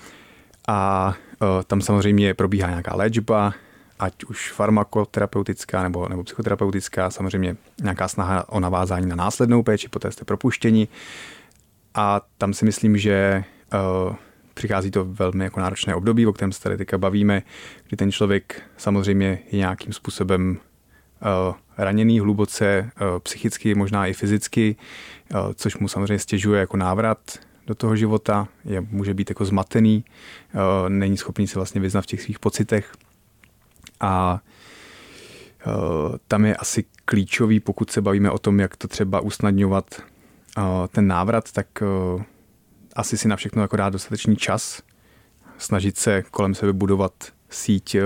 A 0.68 1.08
uh, 1.42 1.48
tam 1.66 1.80
samozřejmě 1.80 2.34
probíhá 2.34 2.68
nějaká 2.68 2.96
léčba, 2.96 3.54
ať 3.98 4.24
už 4.24 4.52
farmakoterapeutická 4.52 5.82
nebo, 5.82 6.08
nebo 6.08 6.24
psychoterapeutická, 6.24 7.10
samozřejmě 7.10 7.56
nějaká 7.82 8.08
snaha 8.08 8.48
o 8.48 8.60
navázání 8.60 9.06
na 9.06 9.16
následnou 9.16 9.62
péči, 9.62 9.88
poté 9.88 10.10
jste 10.10 10.24
propuštěni. 10.24 10.88
A 11.94 12.20
tam 12.38 12.54
si 12.54 12.64
myslím, 12.64 12.98
že 12.98 13.44
uh, 14.06 14.14
přichází 14.54 14.90
to 14.90 15.04
velmi 15.04 15.44
jako 15.44 15.60
náročné 15.60 15.94
období, 15.94 16.26
o 16.26 16.32
kterém 16.32 16.52
se 16.52 16.62
tady 16.62 16.76
teďka 16.76 16.98
bavíme, 16.98 17.42
kdy 17.88 17.96
ten 17.96 18.12
člověk 18.12 18.62
samozřejmě 18.76 19.38
je 19.52 19.58
nějakým 19.58 19.92
způsobem 19.92 20.58
uh, 21.48 21.54
raněný 21.78 22.20
hluboce 22.20 22.90
uh, 23.00 23.18
psychicky, 23.18 23.74
možná 23.74 24.06
i 24.06 24.12
fyzicky, 24.12 24.76
Eh, 25.30 25.54
což 25.54 25.76
mu 25.76 25.88
samozřejmě 25.88 26.18
stěžuje 26.18 26.60
jako 26.60 26.76
návrat 26.76 27.18
do 27.66 27.74
toho 27.74 27.96
života, 27.96 28.48
je, 28.64 28.80
může 28.80 29.14
být 29.14 29.30
jako 29.30 29.44
zmatený, 29.44 30.04
eh, 30.54 30.58
není 30.88 31.16
schopný 31.16 31.46
se 31.46 31.58
vlastně 31.58 31.80
vyznat 31.80 32.00
v 32.00 32.06
těch 32.06 32.22
svých 32.22 32.38
pocitech. 32.38 32.92
A 34.00 34.40
eh, 35.60 36.18
tam 36.28 36.44
je 36.44 36.56
asi 36.56 36.84
klíčový, 37.04 37.60
pokud 37.60 37.90
se 37.90 38.00
bavíme 38.00 38.30
o 38.30 38.38
tom, 38.38 38.60
jak 38.60 38.76
to 38.76 38.88
třeba 38.88 39.20
usnadňovat 39.20 40.02
ten 40.88 41.06
návrat, 41.06 41.52
tak 41.52 41.66
asi 42.96 43.18
si 43.18 43.28
na 43.28 43.36
všechno 43.36 43.62
jako 43.62 43.76
dát 43.76 43.90
dostatečný 43.90 44.36
čas, 44.36 44.82
snažit 45.58 45.96
se 45.96 46.22
kolem 46.30 46.54
sebe 46.54 46.72
budovat 46.72 47.12
síť 47.50 47.96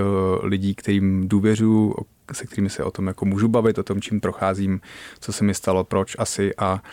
lidí, 0.41 0.75
kterým 0.75 1.27
důvěřuju, 1.27 1.95
se 2.33 2.45
kterými 2.45 2.69
se 2.69 2.83
o 2.83 2.91
tom 2.91 3.07
jako 3.07 3.25
můžu 3.25 3.47
bavit, 3.47 3.77
o 3.77 3.83
tom, 3.83 4.01
čím 4.01 4.19
procházím, 4.19 4.81
co 5.19 5.33
se 5.33 5.43
mi 5.43 5.53
stalo, 5.53 5.83
proč 5.83 6.15
asi 6.19 6.55
a 6.55 6.83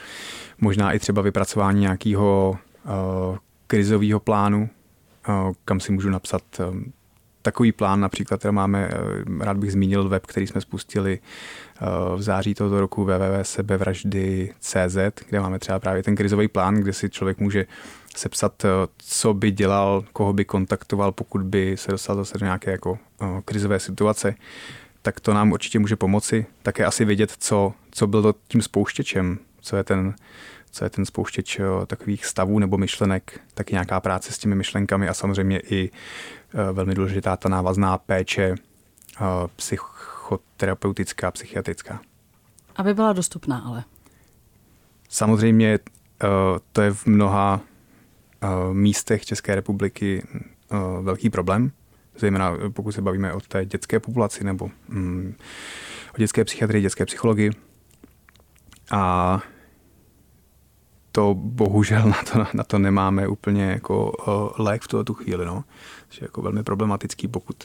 možná 0.59 0.93
i 0.93 0.99
třeba 0.99 1.23
vypracování 1.23 1.81
nějakého 1.81 2.59
uh, 2.85 3.37
krizového 3.67 4.21
plánu, 4.21 4.69
uh, 5.29 5.53
kam 5.65 5.81
si 5.81 5.93
můžu 5.93 6.11
napsat 6.11 6.43
um, 6.71 6.93
takový 7.47 7.73
plán 7.73 8.01
například, 8.01 8.39
který 8.39 8.55
máme, 8.55 8.91
rád 9.41 9.57
bych 9.57 9.73
zmínil 9.73 10.09
web, 10.09 10.27
který 10.27 10.47
jsme 10.47 10.61
spustili 10.61 11.19
v 12.17 12.23
září 12.23 12.55
tohoto 12.55 12.81
roku 12.81 13.05
www.sebevraždy.cz, 13.05 14.97
kde 15.29 15.41
máme 15.41 15.59
třeba 15.59 15.79
právě 15.79 16.03
ten 16.03 16.17
krizový 16.17 16.49
plán, 16.49 16.75
kde 16.75 16.93
si 16.93 17.11
člověk 17.11 17.39
může 17.39 17.67
sepsat, 18.17 18.63
co 18.99 19.35
by 19.35 19.51
dělal, 19.51 20.05
koho 20.13 20.33
by 20.33 20.45
kontaktoval, 20.45 21.13
pokud 21.13 21.43
by 21.43 21.77
se 21.77 21.91
dostal 21.91 22.17
zase 22.17 22.39
do 22.39 22.47
nějaké 22.47 22.71
jako 22.71 22.99
krizové 23.45 23.81
situace 23.81 24.35
tak 25.07 25.21
to 25.21 25.35
nám 25.35 25.53
určitě 25.53 25.79
může 25.79 25.97
pomoci. 25.97 26.47
Také 26.63 26.85
asi 26.85 27.05
vědět, 27.05 27.35
co, 27.39 27.73
co 27.91 28.07
bylo 28.07 28.35
tím 28.49 28.63
spouštěčem, 28.63 29.39
co 29.61 29.77
je 29.77 29.85
ten, 29.85 30.15
co 30.71 30.85
je 30.85 30.91
ten 30.91 31.05
spouštěč 31.05 31.61
takových 31.87 32.27
stavů 32.27 32.59
nebo 32.59 32.79
myšlenek, 32.79 33.41
taky 33.55 33.73
nějaká 33.75 34.01
práce 34.01 34.33
s 34.33 34.39
těmi 34.39 34.55
myšlenkami 34.55 35.09
a 35.09 35.15
samozřejmě 35.15 35.61
i 35.61 35.91
e, 35.91 36.73
velmi 36.73 36.95
důležitá 36.95 37.37
ta 37.37 37.49
návazná 37.49 37.99
péče 37.99 38.43
e, 38.45 38.55
psychoterapeutická, 39.57 41.31
psychiatrická. 41.31 42.01
Aby 42.77 42.95
byla 42.95 43.13
dostupná 43.13 43.59
ale. 43.59 43.85
Samozřejmě 45.09 45.79
to 46.73 46.83
je 46.83 46.93
v 46.93 47.07
mnoha 47.07 47.61
místech 48.73 49.25
České 49.25 49.55
republiky 49.55 50.27
velký 51.03 51.31
problém, 51.31 51.73
zejména 52.19 52.53
pokud 52.73 52.93
se 52.93 53.03
bavíme 53.03 53.33
o 53.33 53.41
té 53.41 53.65
dětské 53.65 54.01
populaci 54.01 54.45
nebo 54.45 54.71
mm, 54.89 55.35
o 56.15 56.19
dětské 56.19 56.45
psychiatrii, 56.45 56.83
dětské 56.83 57.07
psychologii. 57.07 57.51
A 58.91 59.41
to 61.13 61.35
bohužel 61.35 62.03
na 62.09 62.23
to, 62.33 62.47
na 62.55 62.65
to 62.65 62.79
nemáme 62.79 63.29
úplně 63.29 63.65
jako 63.65 64.11
uh, 64.11 64.65
lék 64.67 64.83
v 64.83 64.89
tuto 64.89 65.15
chvíli, 65.15 65.47
no. 65.47 65.65
Je 66.13 66.19
jako 66.25 66.43
velmi 66.43 66.63
problematický, 66.63 67.29
pokud 67.29 67.57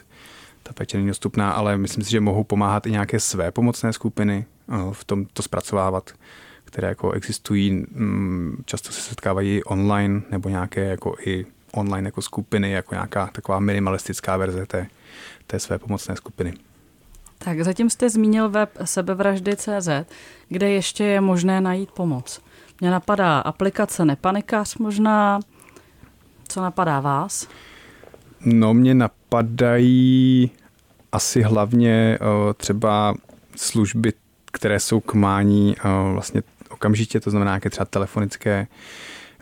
ta 0.63 0.73
péče 0.73 0.97
není 0.97 1.07
dostupná, 1.07 1.51
ale 1.51 1.77
myslím 1.77 2.03
si, 2.03 2.11
že 2.11 2.19
mohou 2.19 2.43
pomáhat 2.43 2.85
i 2.85 2.91
nějaké 2.91 3.19
své 3.19 3.51
pomocné 3.51 3.93
skupiny 3.93 4.45
uh, 4.67 4.93
v 4.93 5.03
tom 5.03 5.25
to 5.25 5.43
zpracovávat, 5.43 6.11
které 6.63 6.87
jako 6.87 7.11
existují, 7.11 7.71
mm, 7.71 8.63
často 8.65 8.91
se 8.91 9.01
setkávají 9.01 9.63
online 9.63 10.21
nebo 10.31 10.49
nějaké 10.49 10.85
jako 10.85 11.15
i 11.25 11.45
online 11.73 12.07
jako 12.07 12.21
skupiny, 12.21 12.71
jako 12.71 12.95
nějaká 12.95 13.29
taková 13.33 13.59
minimalistická 13.59 14.37
verze 14.37 14.65
té, 14.65 14.87
té 15.47 15.59
své 15.59 15.79
pomocné 15.79 16.15
skupiny. 16.15 16.53
Tak 17.37 17.61
zatím 17.61 17.89
jste 17.89 18.09
zmínil 18.09 18.49
web 18.49 18.69
sebevraždy.cz, 18.83 19.89
kde 20.49 20.69
ještě 20.69 21.03
je 21.03 21.21
možné 21.21 21.61
najít 21.61 21.91
pomoc. 21.91 22.41
Mně 22.81 22.91
napadá 22.91 23.39
aplikace 23.39 24.05
Nepanikař 24.05 24.77
možná. 24.77 25.39
Co 26.47 26.61
napadá 26.61 26.99
vás? 26.99 27.47
No, 28.45 28.73
mě 28.73 28.93
napadají 28.93 30.51
asi 31.11 31.41
hlavně 31.41 32.19
uh, 32.21 32.53
třeba 32.53 33.15
služby, 33.55 34.13
které 34.51 34.79
jsou 34.79 34.99
k 34.99 35.13
mání 35.13 35.75
uh, 35.85 36.13
vlastně 36.13 36.41
okamžitě, 36.69 37.19
to 37.19 37.29
znamená 37.29 37.51
nějaké 37.51 37.69
třeba 37.69 37.85
telefonické 37.85 38.67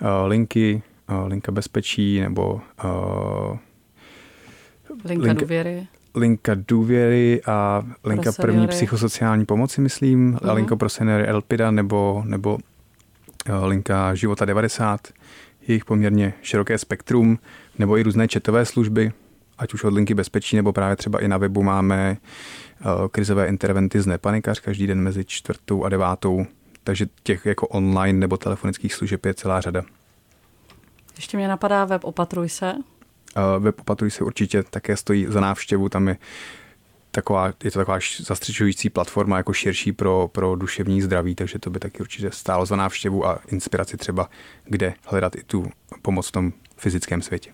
uh, 0.02 0.08
linky, 0.28 0.82
linka 1.26 1.52
bezpečí 1.52 2.20
nebo 2.20 2.62
uh, 2.84 3.58
linka, 5.06 5.24
linka 5.24 5.34
důvěry. 5.34 5.88
Linka 6.16 6.56
důvěry 6.56 7.42
a 7.46 7.84
linka 8.04 8.32
pro 8.32 8.42
první 8.42 8.68
psychosociální 8.68 9.46
pomoci, 9.46 9.82
myslím, 9.82 10.34
uh-huh. 10.34 10.50
a 10.50 10.54
linka 10.54 10.76
pro 10.76 10.90
seniory 10.90 11.26
Elpida 11.26 11.72
nebo, 11.72 12.24
nebo 12.26 12.54
uh, 12.54 13.66
linka 13.66 14.16
Života 14.16 14.46
90, 14.46 15.08
jejich 15.68 15.86
poměrně 15.86 16.34
široké 16.42 16.78
spektrum, 16.78 17.40
nebo 17.80 17.98
i 17.98 18.04
různé 18.04 18.28
četové 18.28 18.66
služby, 18.66 19.12
ať 19.58 19.74
už 19.74 19.84
od 19.84 19.94
linky 19.94 20.14
bezpečí, 20.14 20.56
nebo 20.56 20.74
právě 20.74 20.96
třeba 20.96 21.20
i 21.20 21.28
na 21.28 21.38
webu 21.38 21.64
máme 21.64 22.18
krizové 23.12 23.48
interventy 23.48 24.02
z 24.02 24.08
Nepanikař 24.08 24.60
každý 24.60 24.88
den 24.88 25.02
mezi 25.02 25.26
čtvrtou 25.26 25.84
a 25.84 25.90
devátou, 25.90 26.46
takže 26.84 27.08
těch 27.24 27.46
jako 27.46 27.68
online 27.68 28.20
nebo 28.20 28.38
telefonických 28.38 28.94
služeb 28.94 29.26
je 29.26 29.34
celá 29.34 29.62
řada. 29.62 29.84
Ještě 31.16 31.38
mě 31.38 31.48
napadá 31.48 31.86
web 31.86 32.04
Opatruj 32.04 32.50
se. 32.50 32.74
Uh, 32.74 33.64
web 33.64 33.80
Opatruj 33.80 34.12
se 34.12 34.24
určitě 34.24 34.64
také 34.64 34.98
stojí 34.98 35.26
za 35.30 35.40
návštěvu, 35.40 35.90
tam 35.90 36.08
je 36.08 36.18
taková, 37.12 37.48
je 37.64 37.72
to 37.72 37.80
taková 37.80 38.00
zastřečující 38.20 38.90
platforma 38.90 39.38
jako 39.38 39.54
širší 39.54 39.92
pro, 39.92 40.28
pro 40.32 40.56
duševní 40.56 41.02
zdraví, 41.02 41.36
takže 41.36 41.60
to 41.60 41.70
by 41.70 41.80
taky 41.80 42.00
určitě 42.00 42.32
stálo 42.32 42.66
za 42.66 42.76
návštěvu 42.76 43.28
a 43.28 43.40
inspiraci 43.48 43.98
třeba, 43.98 44.30
kde 44.64 44.94
hledat 45.06 45.36
i 45.36 45.44
tu 45.44 45.70
pomoc 46.02 46.28
v 46.28 46.32
tom 46.32 46.54
fyzickém 46.78 47.22
světě. 47.22 47.52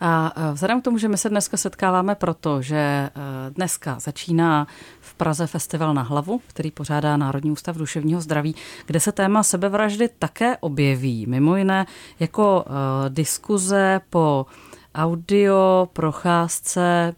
A 0.00 0.32
vzhledem 0.52 0.80
k 0.80 0.84
tomu, 0.84 0.98
že 0.98 1.08
my 1.08 1.18
se 1.18 1.28
dneska 1.28 1.56
setkáváme 1.56 2.14
proto, 2.14 2.62
že 2.62 2.76
e, 2.76 3.10
dneska 3.50 3.98
začíná 3.98 4.66
v 5.00 5.14
Praze 5.14 5.46
festival 5.46 5.94
na 5.94 6.02
hlavu, 6.02 6.40
který 6.46 6.70
pořádá 6.70 7.16
Národní 7.16 7.50
ústav 7.50 7.76
duševního 7.76 8.20
zdraví, 8.20 8.54
kde 8.86 9.00
se 9.00 9.12
téma 9.12 9.42
sebevraždy 9.42 10.08
také 10.18 10.56
objeví. 10.56 11.26
Mimo 11.26 11.56
jiné 11.56 11.86
jako 12.20 12.64
uh, 12.66 12.72
diskuze 13.08 14.00
po 14.10 14.46
audio 14.94 15.88
procházce 15.92 17.14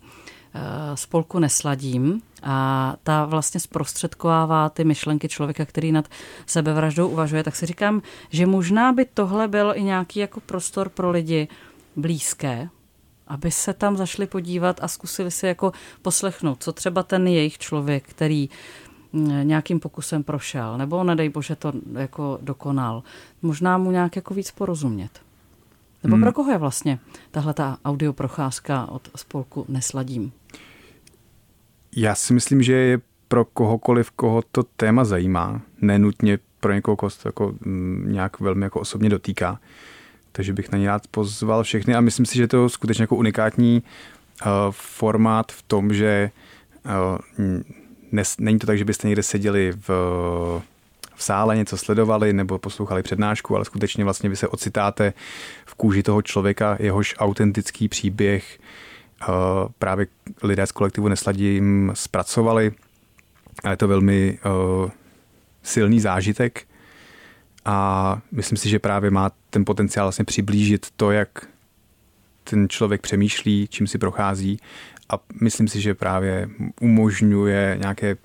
spolku 0.95 1.39
Nesladím, 1.39 2.23
a 2.43 2.97
ta 3.03 3.25
vlastně 3.25 3.61
zprostředkovává 3.61 4.69
ty 4.69 4.85
myšlenky 4.85 5.29
člověka, 5.29 5.65
který 5.65 5.93
nad 5.93 6.09
sebevraždou 6.47 7.09
uvažuje, 7.09 7.45
tak 7.45 7.57
si 7.57 7.67
říkám, 7.67 8.03
že 8.31 8.47
možná 8.47 8.93
by 8.93 9.05
tohle 9.05 9.49
byl 9.49 9.73
i 9.75 9.83
nějaký 9.83 10.21
jako 10.21 10.41
prostor 10.41 10.89
pro 10.89 11.11
lidi, 11.11 11.49
blízké, 11.99 12.69
aby 13.27 13.51
se 13.51 13.73
tam 13.73 13.97
zašli 13.97 14.27
podívat 14.27 14.81
a 14.83 14.89
zkusili 14.89 15.31
si 15.31 15.47
jako 15.47 15.73
poslechnout, 16.03 16.63
co 16.63 16.73
třeba 16.73 17.03
ten 17.03 17.27
jejich 17.27 17.59
člověk, 17.59 18.05
který 18.09 18.51
mm, 19.13 19.49
nějakým 19.49 19.81
pokusem 19.81 20.23
prošel, 20.23 20.79
nebo 20.79 21.05
nedej 21.05 21.29
bože 21.29 21.57
to 21.57 21.73
jako 21.93 22.39
dokonal, 22.43 23.03
možná 23.43 23.79
mu 23.79 23.91
nějak 23.91 24.17
jako 24.17 24.35
víc 24.35 24.51
porozumět. 24.51 25.11
Nebo 26.03 26.17
hmm. 26.17 26.23
pro 26.23 26.33
koho 26.33 26.51
je 26.51 26.59
vlastně 26.59 26.99
tahle 27.31 27.55
ta 27.55 27.79
audioprocházka 27.85 28.87
od 28.87 29.09
spolku 29.17 29.65
Nesladím? 29.69 30.33
Já 31.97 32.15
si 32.15 32.33
myslím, 32.33 32.63
že 32.63 32.73
je 32.73 33.01
pro 33.29 33.45
kohokoliv, 33.45 34.11
koho 34.11 34.43
to 34.53 34.63
téma 34.63 35.05
zajímá, 35.05 35.61
nenutně 35.81 36.39
pro 36.61 36.73
někoho, 36.73 36.97
koho 36.97 37.11
to 37.11 37.29
jako 37.29 37.55
mm, 37.61 38.05
nějak 38.09 38.41
velmi 38.41 38.65
jako 38.65 38.81
osobně 38.81 39.09
dotýká 39.09 39.61
takže 40.33 40.53
bych 40.53 40.73
na 40.73 40.79
ně 40.79 40.87
rád 40.87 41.07
pozval 41.07 41.63
všechny 41.63 41.95
a 41.95 42.01
myslím 42.01 42.27
si, 42.27 42.37
že 42.37 42.49
to 42.49 42.63
je 42.63 42.69
skutečně 42.69 43.03
jako 43.03 43.17
unikátní 43.17 43.83
uh, 43.83 44.51
formát 44.71 45.53
v 45.53 45.63
tom, 45.63 45.95
že 45.95 46.31
uh, 46.85 47.19
nes, 48.13 48.37
není 48.39 48.59
to 48.59 48.67
tak, 48.67 48.79
že 48.79 48.85
byste 48.85 49.09
někde 49.09 49.23
seděli 49.23 49.73
v, 49.77 49.89
v 51.15 51.23
sále, 51.23 51.57
něco 51.57 51.77
sledovali 51.77 52.33
nebo 52.33 52.59
poslouchali 52.59 53.03
přednášku, 53.03 53.57
ale 53.57 53.65
skutečně 53.65 54.05
vlastně 54.05 54.29
vy 54.29 54.37
se 54.37 54.49
ocitáte 54.49 55.13
v 55.67 55.75
kůži 55.75 56.03
toho 56.03 56.23
člověka, 56.23 56.77
jehož 56.81 57.15
autentický 57.19 57.89
příběh 57.89 58.59
uh, 59.29 59.35
právě 59.79 60.07
lidé 60.43 60.67
z 60.67 60.73
kolektivu 60.73 61.09
Nesladím 61.09 61.93
zpracovali. 61.95 62.73
A 63.65 63.71
je 63.71 63.77
to 63.77 63.89
velmi 63.89 64.39
uh, 64.85 64.91
silný 65.63 66.01
zážitek 66.01 66.68
a 67.69 68.23
myslím 68.33 68.59
si, 68.59 68.69
že 68.69 68.79
právě 68.79 69.11
má 69.11 69.31
ten 69.51 69.65
potenciál 69.65 70.07
vlastně 70.07 70.25
přiblížit 70.25 70.87
to, 70.97 71.11
jak 71.11 71.29
ten 72.45 72.69
člověk 72.69 73.01
přemýšlí, 73.01 73.67
čím 73.71 73.87
si 73.87 73.99
prochází 73.99 74.61
a 75.11 75.21
myslím 75.41 75.69
si, 75.69 75.81
že 75.81 75.95
právě 75.95 76.49
umožňuje 76.81 77.77
nějaké 77.81 78.17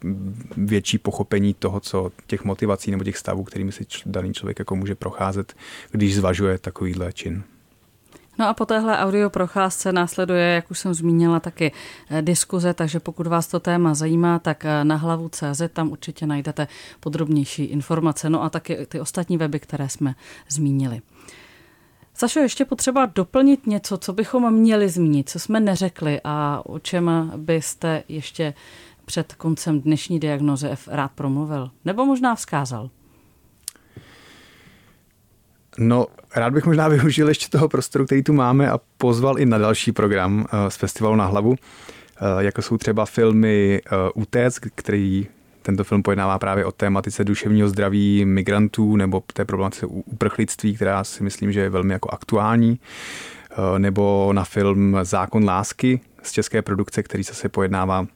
větší 0.57 0.97
pochopení 0.97 1.53
toho, 1.53 1.79
co 1.79 2.11
těch 2.27 2.43
motivací 2.43 2.91
nebo 2.91 3.03
těch 3.03 3.17
stavů, 3.17 3.43
kterými 3.43 3.71
si 3.71 3.85
daný 4.05 4.33
člověk 4.33 4.59
jako 4.59 4.75
může 4.75 4.95
procházet, 4.95 5.55
když 5.91 6.15
zvažuje 6.15 6.57
takovýhle 6.57 7.13
čin. 7.13 7.43
No 8.39 8.47
a 8.47 8.53
po 8.53 8.65
téhle 8.65 8.97
audio 8.97 9.29
procházce 9.29 9.91
následuje, 9.91 10.43
jak 10.45 10.71
už 10.71 10.79
jsem 10.79 10.93
zmínila, 10.93 11.39
taky 11.39 11.71
eh, 12.09 12.21
diskuze, 12.21 12.73
takže 12.73 12.99
pokud 12.99 13.27
vás 13.27 13.47
to 13.47 13.59
téma 13.59 13.93
zajímá, 13.93 14.39
tak 14.39 14.65
eh, 14.65 14.83
na 14.83 14.95
hlavu 14.95 15.29
CZ 15.29 15.61
tam 15.73 15.91
určitě 15.91 16.25
najdete 16.25 16.67
podrobnější 16.99 17.63
informace, 17.63 18.29
no 18.29 18.43
a 18.43 18.49
taky 18.49 18.85
ty 18.85 18.99
ostatní 18.99 19.37
weby, 19.37 19.59
které 19.59 19.89
jsme 19.89 20.15
zmínili. 20.49 21.01
Sašo, 22.13 22.39
ještě 22.39 22.65
potřeba 22.65 23.05
doplnit 23.05 23.67
něco, 23.67 23.97
co 23.97 24.13
bychom 24.13 24.53
měli 24.53 24.89
zmínit, 24.89 25.29
co 25.29 25.39
jsme 25.39 25.59
neřekli 25.59 26.21
a 26.23 26.61
o 26.65 26.79
čem 26.79 27.31
byste 27.37 28.03
ještě 28.07 28.53
před 29.05 29.33
koncem 29.33 29.81
dnešní 29.81 30.19
diagnoze 30.19 30.77
rád 30.87 31.11
promluvil, 31.11 31.71
nebo 31.85 32.05
možná 32.05 32.35
vzkázal. 32.35 32.89
No, 35.77 36.07
rád 36.35 36.53
bych 36.53 36.65
možná 36.65 36.87
využil 36.97 37.27
ještě 37.27 37.49
toho 37.49 37.69
prostoru, 37.69 38.05
který 38.05 38.23
tu 38.23 38.33
máme 38.33 38.71
a 38.71 38.79
pozval 38.97 39.39
i 39.39 39.45
na 39.45 39.57
další 39.57 39.91
program 39.91 40.45
eh, 40.45 40.71
z 40.71 40.75
festivalu 40.75 41.15
na 41.15 41.25
hlavu, 41.25 41.55
eh, 41.55 42.43
jako 42.43 42.61
jsou 42.61 42.77
třeba 42.77 43.05
filmy 43.05 43.81
eh, 43.85 43.89
Utéc, 44.13 44.59
který 44.75 45.27
tento 45.61 45.83
film 45.83 46.03
pojednává 46.03 46.39
právě 46.39 46.65
o 46.65 46.71
tématice 46.71 47.23
duševního 47.23 47.69
zdraví 47.69 48.25
migrantů 48.25 48.95
nebo 48.95 49.23
té 49.33 49.45
problematice 49.45 49.85
uprchlictví, 49.85 50.75
která 50.75 51.03
si 51.03 51.23
myslím, 51.23 51.51
že 51.51 51.59
je 51.59 51.69
velmi 51.69 51.93
jako 51.93 52.09
aktuální. 52.09 52.79
Nebo 53.77 54.33
na 54.33 54.43
film 54.43 54.97
Zákon 55.03 55.45
lásky 55.45 56.01
z 56.23 56.31
české 56.31 56.61
produkce, 56.61 57.03
který 57.03 57.23
se 57.23 57.49
pojednává 57.49 58.07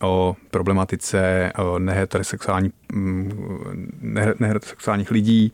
o 0.00 0.36
problematice 0.50 1.52
neheterosexuální, 1.78 2.72
mm, 2.92 3.90
neheterosexuálních 4.38 5.10
lidí 5.10 5.52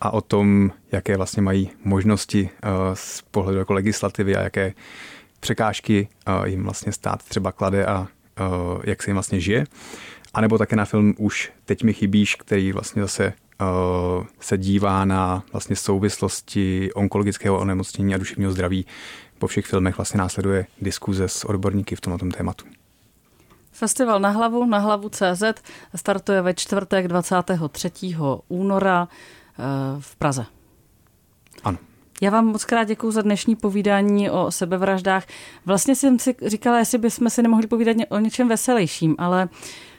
a 0.00 0.10
o 0.10 0.20
tom, 0.20 0.72
jaké 0.92 1.16
vlastně 1.16 1.42
mají 1.42 1.70
možnosti 1.84 2.50
eh, 2.62 2.68
z 2.94 3.22
pohledu 3.30 3.58
jako 3.58 3.72
legislativy 3.72 4.36
a 4.36 4.42
jaké 4.42 4.72
překážky 5.40 6.08
eh, 6.26 6.48
jim 6.48 6.64
vlastně 6.64 6.92
stát 6.92 7.22
třeba 7.22 7.52
klade 7.52 7.86
a 7.86 8.08
eh, 8.38 8.42
jak 8.84 9.02
se 9.02 9.10
jim 9.10 9.16
vlastně 9.16 9.40
žije. 9.40 9.64
A 10.34 10.40
nebo 10.40 10.58
také 10.58 10.76
na 10.76 10.84
film 10.84 11.14
Už 11.18 11.52
teď 11.64 11.82
mi 11.82 11.92
chybíš, 11.92 12.34
který 12.34 12.72
vlastně 12.72 13.02
zase 13.02 13.32
se 14.40 14.58
dívá 14.58 15.04
na 15.04 15.44
vlastně 15.52 15.76
souvislosti 15.76 16.90
onkologického 16.94 17.58
onemocnění 17.58 18.14
a 18.14 18.18
duševního 18.18 18.52
zdraví. 18.52 18.86
Po 19.38 19.46
všech 19.46 19.66
filmech 19.66 19.96
vlastně 19.96 20.18
následuje 20.18 20.66
diskuze 20.80 21.28
s 21.28 21.44
odborníky 21.44 21.96
v 21.96 22.00
tomto 22.00 22.26
tématu. 22.26 22.79
Festival 23.80 24.20
na 24.20 24.30
hlavu, 24.30 24.66
na 24.66 24.78
hlavu 24.78 25.08
CZ 25.08 25.42
startuje 25.94 26.42
ve 26.42 26.54
čtvrtek 26.54 27.08
23. 27.08 27.90
února 28.48 29.08
eh, 29.08 29.62
v 30.00 30.16
Praze. 30.16 30.46
Ano. 31.64 31.78
Já 32.22 32.30
vám 32.30 32.46
moc 32.46 32.64
krát 32.64 32.84
děkuji 32.84 33.10
za 33.10 33.22
dnešní 33.22 33.56
povídání 33.56 34.30
o 34.30 34.50
sebevraždách. 34.50 35.24
Vlastně 35.66 35.96
jsem 35.96 36.18
si 36.18 36.34
říkala, 36.46 36.78
jestli 36.78 36.98
bychom 36.98 37.30
si 37.30 37.42
nemohli 37.42 37.66
povídat 37.66 37.96
o 38.08 38.18
něčem 38.18 38.48
veselějším, 38.48 39.16
ale 39.18 39.48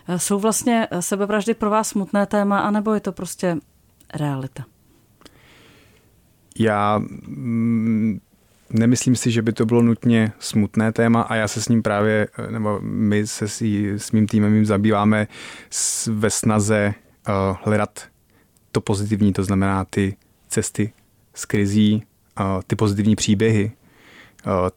eh, 0.07 0.19
jsou 0.19 0.39
vlastně 0.39 0.87
sebevraždy 0.99 1.53
pro 1.53 1.69
vás 1.69 1.89
smutné 1.89 2.25
téma, 2.25 2.59
anebo 2.59 2.93
je 2.93 2.99
to 2.99 3.11
prostě 3.11 3.57
realita? 4.13 4.63
Já 6.59 6.97
mm, 6.97 7.80
Nemyslím 8.73 9.15
si, 9.15 9.31
že 9.31 9.41
by 9.41 9.53
to 9.53 9.65
bylo 9.65 9.81
nutně 9.81 10.31
smutné 10.39 10.91
téma 10.91 11.21
a 11.21 11.35
já 11.35 11.47
se 11.47 11.61
s 11.61 11.69
ním 11.69 11.81
právě, 11.81 12.27
nebo 12.49 12.79
my 12.81 13.27
se 13.27 13.47
s, 13.47 13.61
s 13.97 14.11
mým 14.11 14.27
týmem 14.27 14.55
jim 14.55 14.65
zabýváme 14.65 15.27
ve 16.07 16.29
snaze 16.29 16.93
uh, 17.27 17.57
hledat 17.63 18.07
to 18.71 18.81
pozitivní, 18.81 19.33
to 19.33 19.43
znamená 19.43 19.85
ty 19.85 20.15
cesty 20.47 20.93
z 21.33 21.45
krizí, 21.45 22.03
ty 22.67 22.75
pozitivní 22.75 23.15
příběhy 23.15 23.71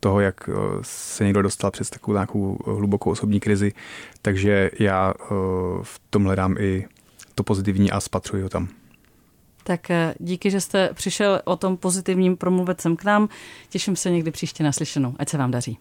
toho, 0.01 0.21
jak 0.21 0.51
se 0.83 1.25
někdo 1.25 1.43
dostal 1.43 1.71
přes 1.71 1.91
takovou 1.91 2.13
nějakou 2.15 2.59
hlubokou 2.65 3.11
osobní 3.11 3.41
krizi. 3.41 3.73
Takže 4.23 4.71
já 4.79 5.15
v 5.83 6.01
tom 6.11 6.25
hledám 6.25 6.57
i 6.59 6.85
to 7.35 7.43
pozitivní 7.43 7.91
a 7.91 8.01
spatřuji 8.01 8.43
ho 8.43 8.49
tam. 8.49 8.69
Tak 9.65 9.91
eh, 9.91 10.15
díky, 10.19 10.51
že 10.51 10.61
jste 10.61 10.91
přišel 10.95 11.41
o 11.45 11.57
tom 11.57 11.77
pozitivním 11.77 12.37
promluvit 12.37 12.81
sem 12.81 12.97
k 12.97 13.05
nám. 13.05 13.29
Těším 13.71 13.97
se 13.97 14.11
někdy 14.11 14.31
příště 14.31 14.65
naslyšenou. 14.65 15.15
Ať 15.19 15.29
se 15.29 15.39
vám 15.39 15.51
daří. 15.51 15.79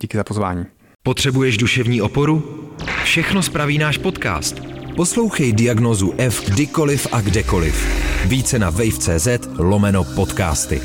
Díky 0.00 0.16
za 0.16 0.24
pozvání. 0.24 0.66
Potřebuješ 1.02 1.56
duševní 1.56 2.02
oporu? 2.02 2.68
Všechno 3.04 3.42
spraví 3.42 3.78
náš 3.78 3.98
podcast. 3.98 4.60
Poslouchej 4.96 5.52
diagnozu 5.52 6.14
F 6.18 6.50
kdykoliv 6.50 7.06
a 7.12 7.20
kdekoliv. 7.20 8.02
Více 8.26 8.58
na 8.58 8.70
wave.cz 8.70 9.28
lomeno 9.58 10.04
podcasty. 10.04 10.82